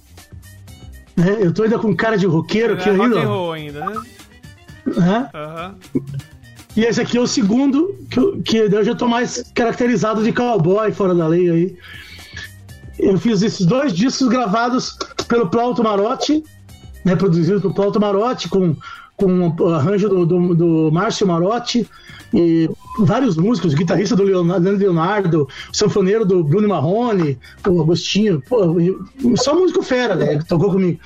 [1.20, 1.36] Né?
[1.40, 3.24] Eu tô ainda com cara de roqueiro aqui é rock ainda.
[3.26, 4.02] roll ainda, né?
[4.96, 5.74] Aham.
[6.76, 10.32] E esse aqui é o segundo, que, eu- que eu já tô mais caracterizado de
[10.32, 11.76] cowboy fora da lei aí.
[12.98, 14.96] Eu fiz esses dois discos gravados
[15.26, 16.42] pelo Plauto Marotti,
[17.04, 18.76] né, produzidos pelo Plauto Marotti, com,
[19.16, 21.88] com o arranjo do, do, do Márcio Marotti,
[22.32, 28.42] e vários músicos, o guitarrista do Leonardo, Leonardo, o sanfoneiro do Bruno Marrone, o Agostinho,
[28.48, 28.76] pô,
[29.36, 31.00] só músico fera, né, que tocou comigo.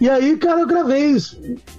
[0.00, 1.16] E aí, cara, eu gravei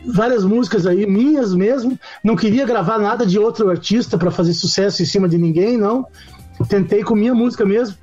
[0.05, 1.97] várias músicas aí, minhas mesmo.
[2.23, 6.05] Não queria gravar nada de outro artista para fazer sucesso em cima de ninguém, não.
[6.67, 7.95] Tentei com minha música mesmo.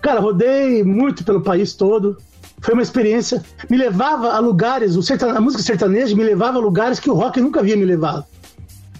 [0.00, 2.16] Cara, rodei muito pelo país todo.
[2.60, 3.42] Foi uma experiência.
[3.68, 5.32] Me levava a lugares, o sertan...
[5.32, 8.24] a música sertaneja me levava a lugares que o rock nunca havia me levado.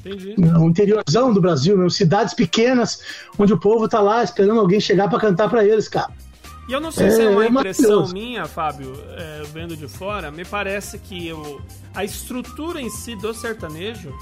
[0.04, 0.34] Entendi.
[0.38, 3.00] O interiorzão do Brasil, meu, cidades pequenas,
[3.38, 6.12] onde o povo tá lá esperando alguém chegar para cantar para eles, cara.
[6.68, 8.14] E eu não sei se é É, uma é impressão maravilhoso.
[8.14, 11.60] minha, Fábio, é, vendo de fora, me parece que o,
[11.94, 14.12] a estrutura em si do sertanejo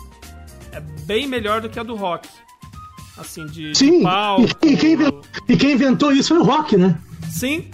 [0.73, 2.29] é bem melhor do que a do rock.
[3.17, 4.43] Assim, de, de Sim, palco.
[4.65, 4.97] e, e quem
[5.49, 6.99] e quem inventou isso foi o rock, né?
[7.33, 7.65] Sim,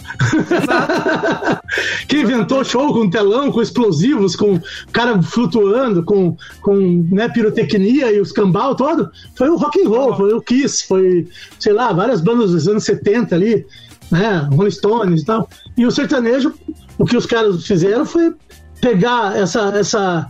[0.49, 1.61] exato.
[2.07, 4.57] Quem inventou show com telão, com explosivos, com
[4.93, 10.15] cara flutuando, com, com né, pirotecnia e os cambal todo, foi o rock and roll,
[10.15, 11.27] foi o Kiss, foi,
[11.59, 13.65] sei lá, várias bandas dos anos 70 ali,
[14.09, 15.49] né, Rolling Stones e tal.
[15.77, 16.53] E o sertanejo,
[16.97, 18.33] o que os caras fizeram foi
[18.79, 20.27] pegar essa, essa,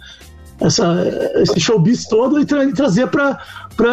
[0.59, 3.37] essa, esse showbiz todo e, tra e trazer para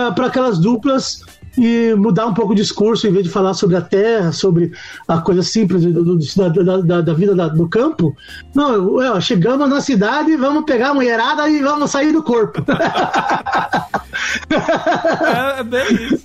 [0.09, 1.26] aquelas duplas
[1.57, 4.73] e mudar um pouco o discurso, em vez de falar sobre a terra, sobre
[5.09, 8.17] a coisa simples do, do, da, da, da, vida da, do campo.
[8.55, 12.65] Não, eu, chegamos na cidade, vamos pegar a mulherada e vamos sair do corpo.
[15.57, 16.25] é, é bem isso.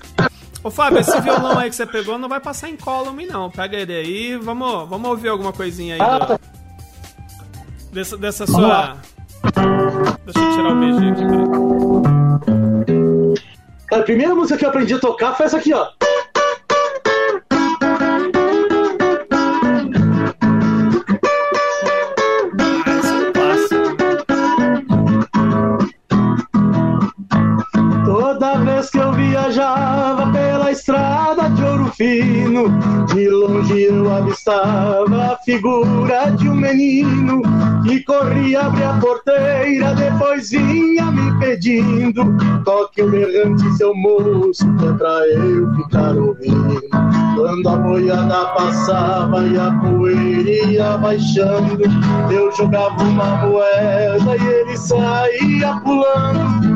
[0.63, 3.49] Ô Fábio, esse violão aí que você pegou não vai passar em column, não.
[3.49, 6.39] Pega ele aí, vamos, vamos ouvir alguma coisinha aí do,
[7.91, 8.97] dessa, dessa sua.
[10.25, 12.70] Deixa eu tirar o BG aqui, peraí.
[13.91, 15.85] A primeira música que eu aprendi a tocar foi essa aqui, ó.
[28.05, 31.50] Toda vez que eu viajava pela estrada
[31.91, 32.69] fino,
[33.07, 37.41] de longe eu avistava a figura de um menino
[37.83, 42.23] que corria abrir a porteira, depois vinha me pedindo:
[42.63, 46.81] toque o berrante, seu moço, que é pra eu ficar ouvindo.
[47.35, 51.83] Quando a boiada passava e a poeira ia baixando,
[52.31, 56.71] eu jogava uma moeda e ele saía pulando.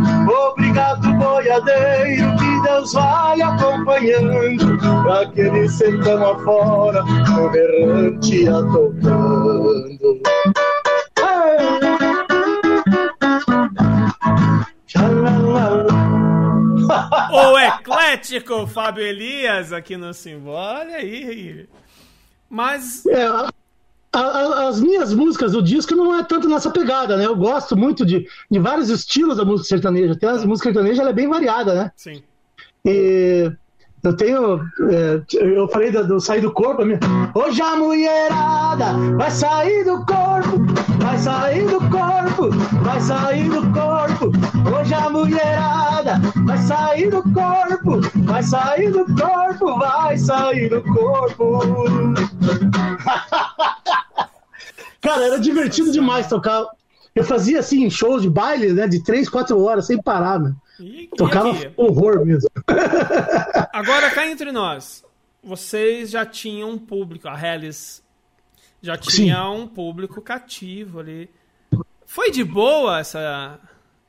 [0.50, 10.22] Obrigado, boiadeiro, que Deus vai acompanhando, pra aquele sertão afora, o berrante ia tocando.
[17.32, 20.80] o eclético Fábio Elias aqui no Simbora.
[20.80, 21.68] Olha aí.
[22.50, 23.06] Mas.
[23.06, 23.52] É, a,
[24.14, 27.26] a, as minhas músicas do disco não é tanto nessa pegada, né?
[27.26, 30.14] Eu gosto muito de, de vários estilos da música sertaneja.
[30.14, 31.92] Até a música sertaneja ela é bem variada, né?
[31.96, 32.24] Sim.
[32.84, 33.52] E
[34.08, 34.62] eu tenho.
[34.90, 36.84] É, eu falei do, do, sair do corpo.
[36.86, 37.00] Minha,
[37.34, 40.60] Hoje a mulherada vai sair do corpo,
[41.00, 42.50] vai sair do corpo,
[42.84, 44.32] vai sair do corpo.
[44.76, 51.60] Hoje a mulherada vai sair do corpo, vai sair do corpo, vai sair do corpo.
[55.02, 56.66] Cara, era divertido demais tocar.
[57.14, 58.88] Eu fazia assim, shows de baile, né?
[58.88, 60.54] De três, quatro horas, sem parar, né?
[60.80, 62.50] E, Tocava e horror mesmo.
[63.72, 65.04] Agora, cá entre nós,
[65.44, 68.04] vocês já tinham um público, a Hellis
[68.82, 69.42] já tinha Sim.
[69.42, 71.30] um público cativo ali.
[72.06, 73.60] Foi de boa essa,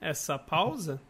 [0.00, 1.00] essa pausa?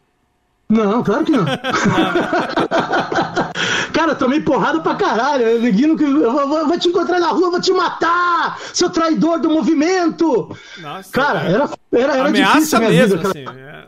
[0.69, 1.45] Não, claro que não.
[3.97, 5.43] Cara, tomei porrada pra caralho.
[5.43, 10.55] Eu, vou, vou te encontrar na rua, vou te matar, seu traidor do movimento.
[10.77, 13.29] Nossa, cara, era, era, era difícil a minha mesmo, vida.
[13.29, 13.87] Assim, é...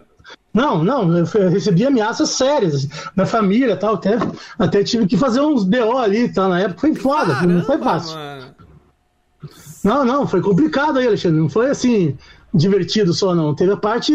[0.54, 4.18] Não, não, eu recebi ameaças sérias da família tal, até,
[4.58, 6.48] até tive que fazer uns BO ali, tá?
[6.48, 8.16] Na época foi foda, Caramba, não foi fácil.
[8.16, 8.46] Mano.
[9.84, 11.40] Não, não, foi complicado aí, Alexandre.
[11.40, 12.18] Não foi assim
[12.54, 13.54] divertido só, não.
[13.56, 14.14] Teve a parte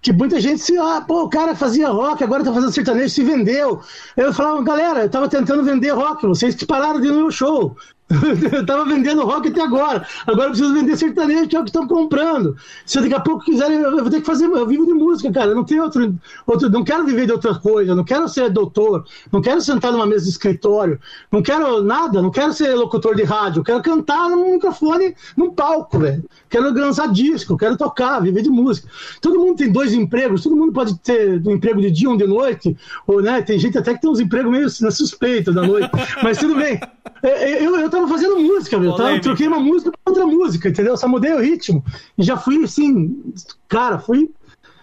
[0.00, 3.22] que muita gente se, ah, pô, o cara fazia rock, agora tá fazendo sertanejo, se
[3.22, 3.80] vendeu.
[4.16, 7.30] Eu falava, galera, eu tava tentando vender rock, vocês que pararam de ir no meu
[7.30, 7.76] show.
[8.52, 10.06] eu tava vendendo rock até agora.
[10.26, 12.56] Agora eu preciso vender sertanejo, que é o que estão comprando.
[12.84, 14.46] Se daqui a pouco quiserem, eu vou ter que fazer.
[14.46, 15.50] Eu vivo de música, cara.
[15.50, 16.14] Eu não tenho outro,
[16.46, 16.70] outro.
[16.70, 17.94] Não quero viver de outra coisa.
[17.94, 19.04] Não quero ser doutor.
[19.30, 20.98] Não quero sentar numa mesa de escritório.
[21.30, 22.20] Não quero nada.
[22.20, 23.64] Não quero ser locutor de rádio.
[23.64, 26.24] Quero cantar no microfone, num palco, velho.
[26.48, 27.56] Quero lançar disco.
[27.56, 28.88] Quero tocar, viver de música.
[29.20, 30.42] Todo mundo tem dois empregos.
[30.42, 32.76] Todo mundo pode ter um emprego de dia, um de noite.
[33.06, 35.90] Ou, né, tem gente até que tem uns empregos meio na suspeita da noite.
[36.22, 36.80] Mas tudo bem.
[37.22, 38.94] É, é, eu, eu tava fazendo música, meu.
[38.94, 39.14] Tá?
[39.14, 40.96] Eu troquei uma música por outra música, entendeu?
[40.96, 41.84] Só mudei o ritmo.
[42.18, 43.32] E já fui assim,
[43.68, 44.30] cara, fui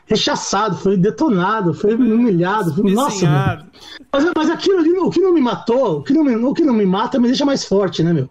[0.06, 2.74] rechaçado, fui detonado, fui humilhado.
[2.74, 3.28] Fui, nossa,
[4.12, 6.64] mas, mas aquilo ali, o que não me matou, o que não me, o que
[6.64, 8.30] não me mata me deixa mais forte, né, meu?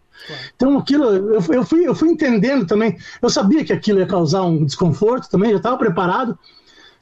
[0.57, 2.97] Então aquilo, eu, eu, fui, eu fui entendendo também.
[3.23, 6.37] Eu sabia que aquilo ia causar um desconforto também, já estava preparado.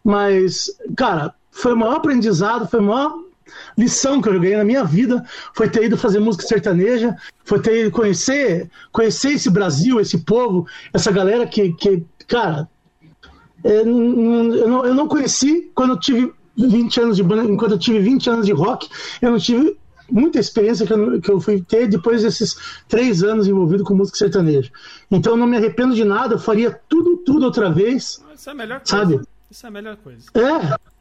[0.05, 3.19] Mas, cara, foi o maior aprendizado, foi o maior
[3.77, 5.25] lição que eu ganhei na minha vida
[5.55, 10.67] foi ter ido fazer música sertaneja, foi ter ido conhecer, conhecer esse Brasil, esse povo,
[10.93, 12.69] essa galera que, que cara,
[13.65, 17.79] é, eu não, eu não conheci quando eu tive 20 anos de banda, enquanto eu
[17.79, 18.89] tive 20 anos de rock,
[19.21, 19.77] eu não tive
[20.11, 22.57] muita experiência que eu, que eu fui ter depois desses
[22.89, 24.71] três anos envolvido com música sertaneja.
[25.11, 28.23] Então eu não me arrependo de nada, eu faria tudo, tudo outra vez.
[28.35, 28.97] Isso é a melhor coisa.
[28.97, 29.21] Sabe?
[29.51, 30.27] Isso é a melhor coisa.
[30.35, 30.96] É.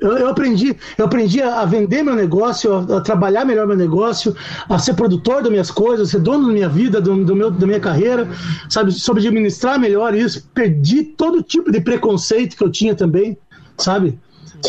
[0.00, 3.76] Eu, eu aprendi, eu aprendi a, a vender meu negócio, a, a trabalhar melhor meu
[3.76, 4.34] negócio,
[4.68, 7.66] a ser produtor das minhas coisas, ser dono da minha vida, do, do meu, da
[7.66, 8.28] minha carreira,
[8.68, 10.46] sabe, sobre administrar melhor isso.
[10.54, 13.36] Perdi todo tipo de preconceito que eu tinha também,
[13.78, 14.18] sabe?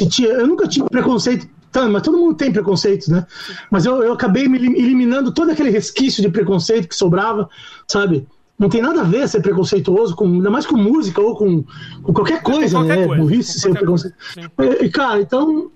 [0.10, 3.26] Tinha, eu nunca tive preconceito Tá, mas todo mundo tem preconceitos, né?
[3.72, 7.50] Mas eu, eu acabei me elim- eliminando todo aquele resquício de preconceito que sobrava,
[7.88, 8.28] sabe?
[8.64, 11.66] Não tem nada a ver ser preconceituoso, com, ainda mais com música ou com,
[12.02, 13.08] com qualquer coisa, qualquer né?
[13.08, 14.16] coisa, Burrice com ser preconceito.
[14.56, 15.70] coisa, E, cara, então,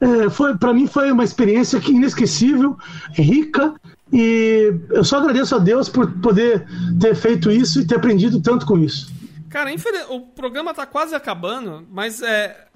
[0.00, 2.76] é, foi, para mim foi uma experiência que inesquecível,
[3.14, 3.74] rica,
[4.12, 6.64] e eu só agradeço a Deus por poder
[7.00, 9.12] ter feito isso e ter aprendido tanto com isso.
[9.48, 9.68] Cara,
[10.10, 12.68] o programa tá quase acabando, mas é.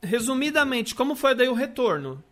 [0.00, 2.22] Resumidamente, como foi daí o retorno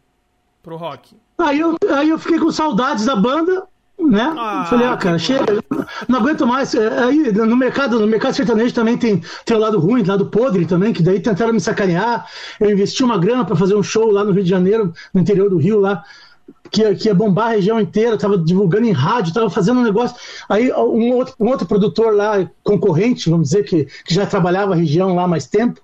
[0.63, 1.17] pro rock?
[1.37, 3.67] Aí eu, aí eu fiquei com saudades da banda,
[3.99, 4.33] né?
[4.37, 5.45] Ah, Falei, ah, cara, chega,
[6.09, 6.75] não aguento mais.
[6.75, 10.27] É, Aí no mercado, no mercado sertanejo também tem, tem o lado ruim, o lado
[10.27, 12.27] podre também, que daí tentaram me sacanear.
[12.61, 15.49] Eu investi uma grana para fazer um show lá no Rio de Janeiro, no interior
[15.49, 16.03] do Rio lá.
[16.71, 19.85] Que, ia- que ia bombar a região inteira, tava divulgando em rádio, tava fazendo um
[19.85, 20.17] negócio.
[20.49, 24.77] Aí um outro, um outro produtor lá, concorrente, vamos dizer, que, que já trabalhava a
[24.77, 25.81] região lá há mais tempo,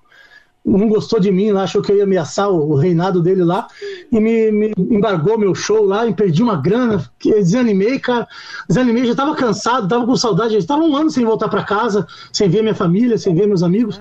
[0.64, 3.66] não gostou de mim lá, achou que eu ia ameaçar o, reinado dele lá
[4.12, 8.28] e me, me embargou meu show lá e perdi uma grana, desanimei, cara,
[8.68, 12.06] desanimei, já tava cansado, tava com saudade, já tava um ano sem voltar para casa,
[12.32, 14.00] sem ver minha família, sem ver meus amigos.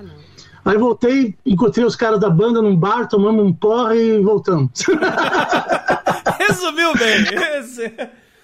[0.62, 4.70] Aí voltei, encontrei os caras da banda num bar, tomamos um porre e voltamos.
[6.38, 7.24] Resumiu bem.
[7.58, 7.92] Esse-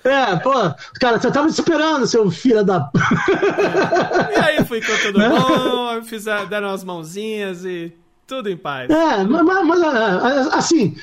[0.05, 0.53] é, pô,
[1.01, 2.89] cara, você tava esperando, seu filho da.
[4.35, 7.93] E aí foi com tudo bom, fizeram, deram as mãozinhas e
[8.27, 8.91] tudo em paz.
[8.91, 10.95] É, mas, mas- mas, é, assim,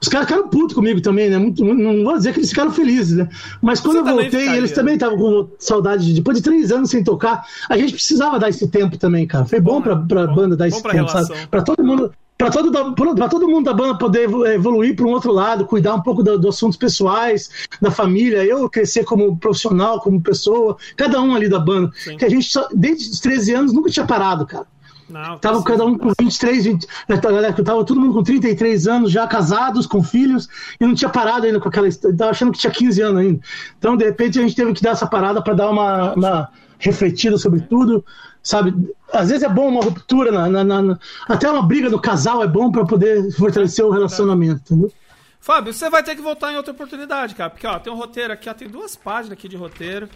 [0.00, 1.38] os caras ficaram putos comigo também, né?
[1.38, 3.28] Muito, não vou dizer que eles ficaram felizes, né?
[3.60, 4.56] Mas quando Você eu voltei, ficaria.
[4.56, 6.06] eles também estavam com saudade.
[6.06, 9.44] de- Depois de três anos sem tocar, a gente precisava dar esse tempo também, cara.
[9.44, 10.04] Foi bom, Bom, pra, né?
[10.08, 11.26] pra Bom- banda dar esse tempo, relação.
[11.26, 11.46] sabe?
[11.48, 12.12] Pra todo mundo.
[12.36, 15.64] Pra todo, da- pra todo mundo da banda poder evo- evoluir para um outro lado,
[15.66, 17.50] cuidar um pouco do- dos assuntos pessoais,
[17.82, 21.90] da família, eu crescer como profissional, como pessoa, cada um ali da banda.
[21.96, 22.16] Sim.
[22.16, 24.66] Que a gente, só, desde os 13 anos, nunca tinha parado, cara.
[25.08, 25.64] Não, Tava precisa.
[25.64, 27.30] cada um com 23, 20, né, tá,
[27.62, 30.48] tava todo mundo com 33 anos, já casados, com filhos,
[30.78, 31.88] e não tinha parado ainda com aquela.
[31.88, 33.40] história, Tava achando que tinha 15 anos ainda.
[33.78, 36.48] Então, de repente, a gente teve que dar essa parada para dar uma, uma
[36.78, 38.04] refletida sobre tudo,
[38.42, 38.74] sabe?
[39.12, 40.98] Às vezes é bom uma ruptura, na, na- na- na-
[41.28, 44.92] até uma briga no casal é bom para poder fortalecer o relacionamento, entendeu?
[45.40, 47.48] Fábio, você vai ter que voltar em outra oportunidade, cara.
[47.48, 50.08] Porque, ó, tem um roteiro aqui, ó, tem duas páginas aqui de roteiro.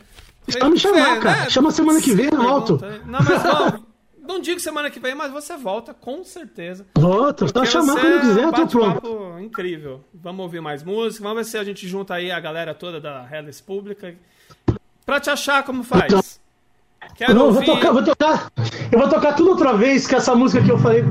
[0.48, 1.40] Só me chamar, É, cara.
[1.42, 1.50] né?
[1.50, 2.80] Chama semana que vem, eu volto.
[3.06, 3.84] Não, mas não,
[4.22, 6.86] não digo semana que vem, mas você volta, com certeza.
[6.96, 9.38] Volta, Porque chamar você quando é quiser, tô pronto.
[9.40, 10.04] incrível.
[10.14, 13.26] Vamos ouvir mais música, vamos ver se a gente junta aí a galera toda da
[13.30, 14.14] Hellis Pública.
[15.04, 16.40] Pra te achar, como faz?
[17.16, 17.66] Quero Eu não, vou ouvir...
[17.66, 18.52] tocar, vou tocar.
[18.90, 21.02] Eu vou tocar tudo outra vez, que essa música que eu falei.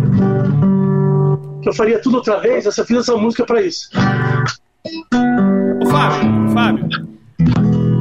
[1.62, 3.90] Que eu faria tudo outra vez, essa fiz essa música pra isso.
[5.82, 6.90] Ô, Fábio, Fábio.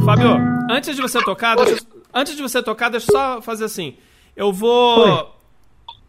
[0.04, 0.30] Fábio,
[0.70, 1.82] antes de você tocar, deixa,
[2.14, 3.96] antes de você tocar, deixa eu só fazer assim.
[4.40, 5.26] Eu vou Oi.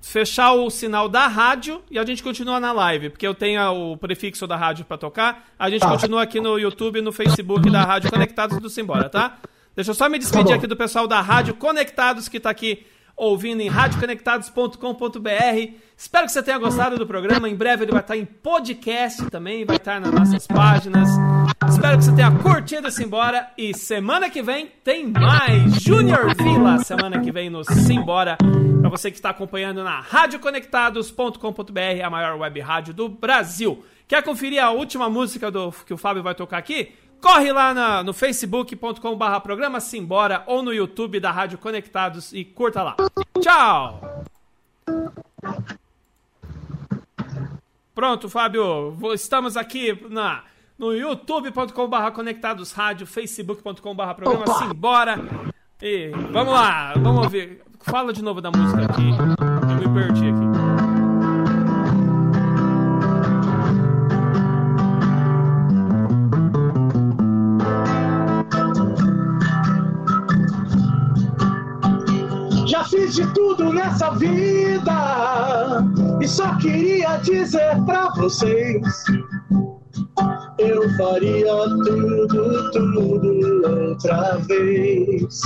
[0.02, 3.62] fechar o sinal da rádio e a gente continua na live, porque eu tenho
[3.92, 5.48] o prefixo da rádio pra tocar.
[5.60, 5.90] A gente Tá.
[5.90, 9.38] continua aqui no YouTube e no Facebook da Rádio Conectados do Simbora, tá?
[9.76, 10.54] Deixa eu só me despedir bom.
[10.54, 12.86] aqui do pessoal da Rádio Conectados que tá aqui
[13.16, 15.74] ouvindo em radioconectados.com.br.
[15.98, 17.48] Espero que você tenha gostado do programa.
[17.48, 21.08] Em breve ele vai estar em podcast também, vai estar nas nossas páginas.
[21.70, 23.50] Espero que você tenha curtido esse Simbora.
[23.58, 26.80] E semana que vem tem mais Junior Vila.
[26.80, 28.38] Semana que vem no Simbora.
[28.82, 33.86] Para você que está acompanhando na radioconectados.com.br, a maior web rádio do Brasil.
[34.08, 36.92] Quer conferir a última música do, que o Fábio vai tocar aqui?
[37.22, 42.82] Corre lá na- no facebook.com/barra programa Simbora ou no YouTube da Rádio Conectados e curta
[42.82, 42.96] lá.
[43.40, 44.24] Tchau!
[47.94, 50.44] Pronto, Fábio, estamos aqui na,
[50.80, 54.54] no youtube.com.br conectados rádio, facebook.com.br programa Opa!
[54.68, 55.20] Simbora.
[55.82, 57.62] E vamos lá, vamos ouvir.
[57.82, 59.10] Fala de novo da música aqui.
[59.10, 60.51] Eu me perdi aqui.
[73.82, 75.84] Nessa vida
[76.22, 79.06] e só queria dizer pra vocês.
[80.60, 81.54] Eu faria
[81.84, 85.42] tudo, tudo outra vez.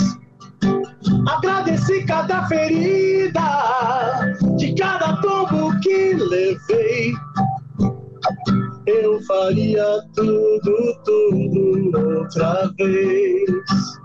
[1.27, 7.13] Agradeci cada ferida, de cada tombo que levei.
[8.86, 14.05] Eu faria tudo, tudo outra vez.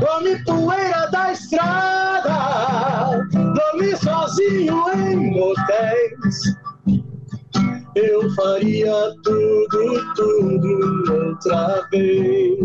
[0.00, 6.56] Tome poeira da estrada, dormi sozinho em motéis.
[7.94, 12.58] Eu faria tudo, tudo outra vez.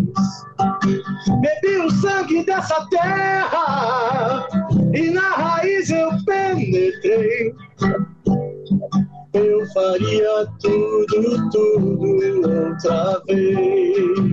[2.46, 4.48] Dessa terra
[4.94, 7.54] e na raiz eu penetrei.
[9.34, 14.33] Eu faria tudo, tudo outra vez.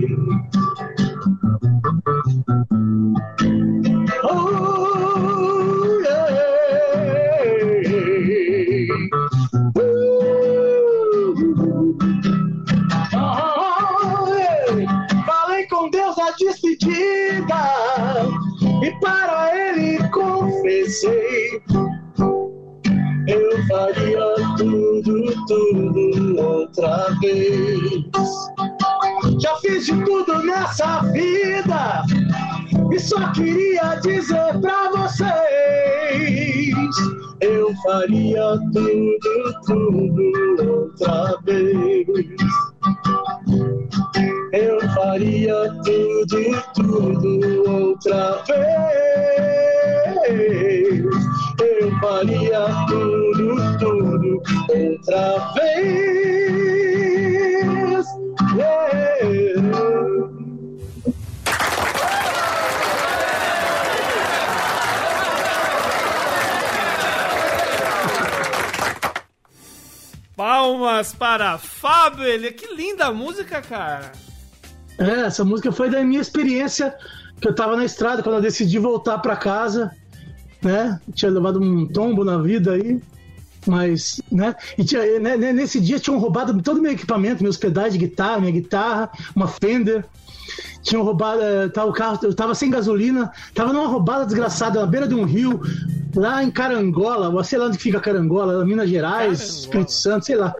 [20.91, 21.63] Confessei.
[23.27, 28.03] Eu faria tudo, tudo outra vez.
[29.39, 32.03] Já fiz de tudo nessa vida
[32.91, 36.75] e só queria dizer pra vocês:
[37.39, 40.31] eu faria tudo, tudo
[40.69, 42.07] outra vez.
[44.53, 49.10] Eu faria tudo, tudo outra vez.
[52.21, 57.01] Faria tudo, tudo outra vez.
[58.55, 58.91] Yeah.
[70.35, 72.53] Palmas para Fábio.
[72.53, 74.11] Que linda música, cara.
[74.97, 76.95] É, essa música foi da minha experiência
[77.39, 79.95] que eu tava na estrada quando eu decidi voltar para casa,
[80.61, 80.99] né?
[81.13, 83.01] Tinha levado um tombo na vida aí,
[83.65, 84.55] mas, né?
[84.77, 87.99] E tinha, né, né, nesse dia tinham roubado todo o meu equipamento, meus pedais de
[87.99, 90.05] guitarra, minha guitarra, uma Fender.
[90.81, 94.85] Tinham roubado, eh, tá, o carro, eu tava sem gasolina, tava numa roubada desgraçada na
[94.87, 95.61] beira de um rio,
[96.15, 99.59] lá em Carangola, sei lá onde fica Carangola, Minas Gerais, Carangola.
[99.59, 100.53] Espírito Santo, sei lá.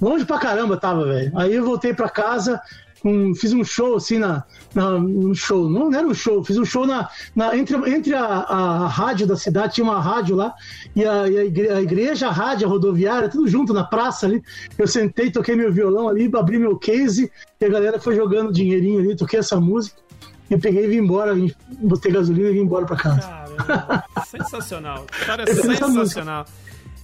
[0.00, 1.32] Longe pra caramba tava, velho.
[1.36, 2.60] Aí eu voltei pra casa,
[3.04, 4.42] um- fiz um show assim na,
[4.74, 8.14] na- um show, não, não era um show, fiz um show na, na- entre, entre
[8.14, 10.54] a, a rádio da cidade, tinha uma rádio lá,
[10.94, 14.26] e a, e a igre- a igreja, a rádio, a rodoviária, tudo junto na praça
[14.26, 14.42] ali.
[14.76, 19.00] Eu sentei, toquei meu violão ali, abri meu case, e a galera foi jogando dinheirinho
[19.00, 19.96] ali, toquei essa música,
[20.50, 21.34] e peguei e vim embora,
[21.80, 23.20] botei gasolina e vim embora pra casa.
[23.20, 25.06] Caramba, sensacional.
[25.18, 25.86] História Essa música.
[25.86, 26.46] sensacional.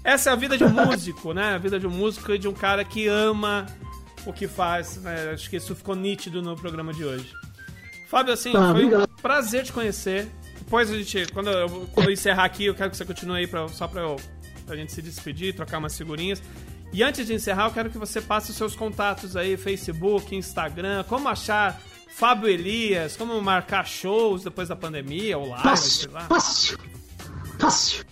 [0.03, 1.55] Essa é a vida de um músico, né?
[1.55, 3.65] A vida de um músico e de um cara que ama
[4.27, 4.97] o que faz.
[5.03, 5.31] né?
[5.33, 7.33] Acho que isso ficou nítido no programa de hoje.
[8.07, 9.09] Fábio, assim, Ah, foi um obrigado.
[9.21, 10.29] prazer te conhecer.
[10.59, 13.47] Depois a gente, quando eu, quando eu encerrar aqui, eu quero que você continue aí
[13.47, 14.17] pra, só pra, eu,
[14.67, 16.43] pra gente se despedir, trocar umas figurinhas.
[16.93, 21.05] E antes de encerrar, eu quero que você passe os seus contatos aí, Facebook, Instagram,
[21.09, 21.81] como achar
[22.15, 26.21] Fábio Elias, como marcar shows depois da pandemia, ou live, sei Fácil, lá.
[26.23, 26.79] fácil,
[27.59, 28.05] fácil.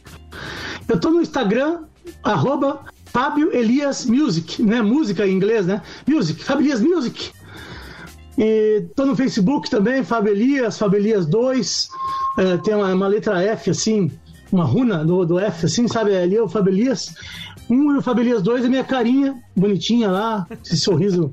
[0.88, 1.84] Eu tô no Instagram,
[2.24, 4.82] arroba Fábio Elias Music, né?
[4.82, 5.80] Música em inglês, né?
[6.06, 7.30] Music, Fábio Elias Music.
[8.38, 11.88] E tô no Facebook também, Fábio Elias, Fábio Elias 2.
[12.38, 14.10] É, tem uma, uma letra F, assim,
[14.50, 16.16] uma runa do, do F, assim, sabe?
[16.16, 17.14] Ali é o Fábio Elias.
[17.68, 21.32] Um e o Fábio Elias 2 é minha carinha, bonitinha lá, esse sorriso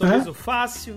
[0.00, 0.96] Sorriso fácil.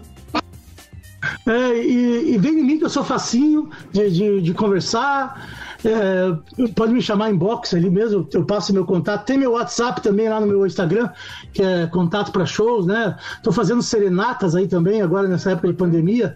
[1.46, 5.63] É, e, e vem em mim que eu sou facinho de, de, de conversar.
[5.86, 9.26] É, pode me chamar inbox ali mesmo, eu passo meu contato.
[9.26, 11.10] Tem meu WhatsApp também lá no meu Instagram,
[11.54, 13.18] que é contato para shows, né?
[13.42, 16.36] Tô fazendo serenatas aí também, agora nessa época de pandemia.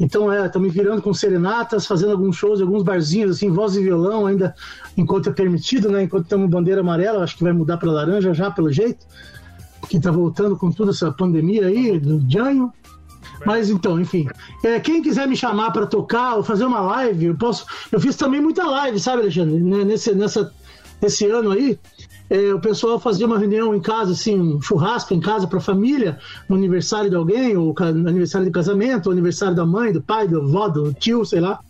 [0.00, 4.26] Então, é, me virando com serenatas, fazendo alguns shows, alguns barzinhos, assim, voz e violão
[4.26, 4.54] ainda,
[4.96, 6.04] enquanto é permitido, né?
[6.04, 9.04] Enquanto estamos bandeira amarela, acho que vai mudar para laranja já, pelo jeito.
[9.88, 12.72] Que tá voltando com toda essa pandemia aí, do Janho.
[13.44, 14.26] Mas então, enfim.
[14.64, 17.66] É, quem quiser me chamar para tocar ou fazer uma live, eu posso.
[17.90, 19.60] Eu fiz também muita live, sabe, Alexandre?
[19.60, 20.52] Né, Nesse, nessa,
[21.00, 21.78] esse ano aí,
[22.30, 26.18] é, o pessoal fazia uma reunião em casa, assim, um churrasco em casa para família,
[26.48, 30.42] no aniversário de alguém, ou aniversário de casamento, ou aniversário da mãe, do pai, do
[30.42, 31.60] avó, do tio, sei lá.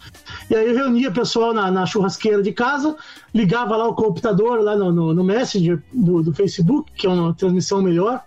[0.51, 2.97] E aí eu reunia o pessoal na, na churrasqueira de casa,
[3.33, 7.35] ligava lá o computador lá no, no, no Messenger do, do Facebook, que é uma
[7.35, 8.23] transmissão melhor.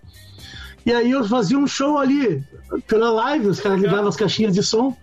[0.86, 2.44] E aí eu fazia um show ali
[2.88, 4.96] pela live, os caras ligavam as caixinhas de som,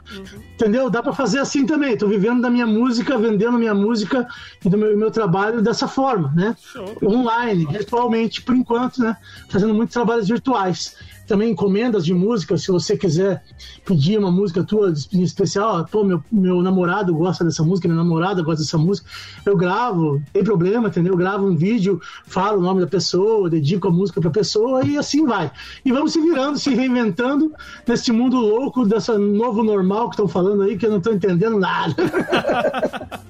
[0.55, 0.89] entendeu?
[0.89, 1.97] Dá pra fazer assim também.
[1.97, 4.27] Tô vivendo da minha música, vendendo minha música
[4.65, 6.57] e do meu, meu trabalho dessa forma, né?
[6.61, 6.97] Show.
[7.03, 9.17] Online, virtualmente, por enquanto, né?
[9.49, 10.97] Fazendo muitos trabalhos virtuais.
[11.29, 13.45] Também encomendas de música, se você quiser
[13.85, 18.43] pedir uma música tua especial, ó, pô, meu, meu namorado gosta dessa música, minha namorada
[18.43, 19.07] gosta dessa música,
[19.45, 21.13] eu gravo, tem problema, entendeu?
[21.13, 24.97] Eu gravo um vídeo, falo o nome da pessoa, dedico a música pra pessoa e
[24.97, 25.51] assim vai.
[25.85, 27.53] E vamos se virando, se reinventando
[27.87, 31.59] nesse mundo louco, dessa novo normal que estão falando aí, que eu não tô entendendo
[31.59, 31.95] nada.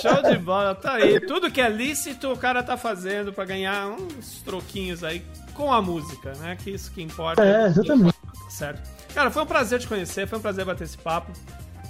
[0.00, 1.20] Show de bola, tá aí.
[1.20, 5.22] Tudo que é lícito o cara tá fazendo pra ganhar uns troquinhos aí
[5.60, 6.56] com a música, né?
[6.56, 7.44] Que isso que importa.
[7.44, 8.16] É, exatamente.
[8.48, 8.88] Certo.
[9.14, 11.30] Cara, foi um prazer te conhecer, foi um prazer bater esse papo.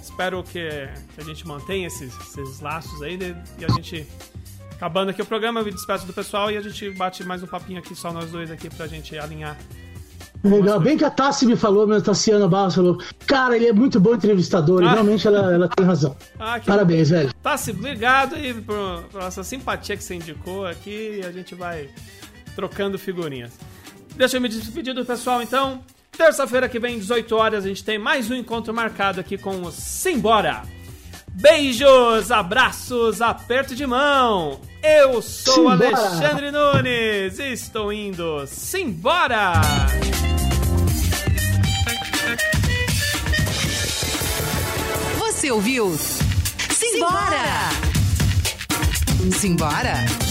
[0.01, 0.67] Espero que,
[1.15, 3.41] que a gente mantenha esses, esses laços aí né?
[3.57, 4.05] e a gente.
[4.73, 7.47] Acabando aqui o programa, eu me despeço do pessoal e a gente bate mais um
[7.47, 9.55] papinho aqui, só nós dois aqui, pra gente alinhar.
[10.43, 12.97] Legal, bem que a Tassi me falou, mesmo, Tassiana Barros falou,
[13.27, 14.93] cara, ele é muito bom entrevistador, e Ah.
[14.93, 16.17] realmente ela, ela tem razão.
[16.39, 17.31] Ah, Parabéns, velho.
[17.43, 21.87] Tassi, obrigado aí por, por essa simpatia que você indicou aqui e a gente vai
[22.55, 23.51] trocando figurinhas.
[24.15, 25.83] Deixa eu me despedir do pessoal então.
[26.11, 29.71] Terça-feira que vem, 18 horas, a gente tem mais um encontro marcado aqui com o
[29.71, 30.63] Simbora.
[31.31, 34.59] Beijos, abraços, aperto de mão.
[34.83, 35.87] Eu sou Simbora.
[35.87, 38.45] Alexandre Nunes e estou indo.
[38.45, 39.53] Simbora!
[45.17, 45.95] Você ouviu?
[46.69, 47.71] Simbora!
[49.39, 49.39] Simbora!
[49.39, 50.30] Simbora!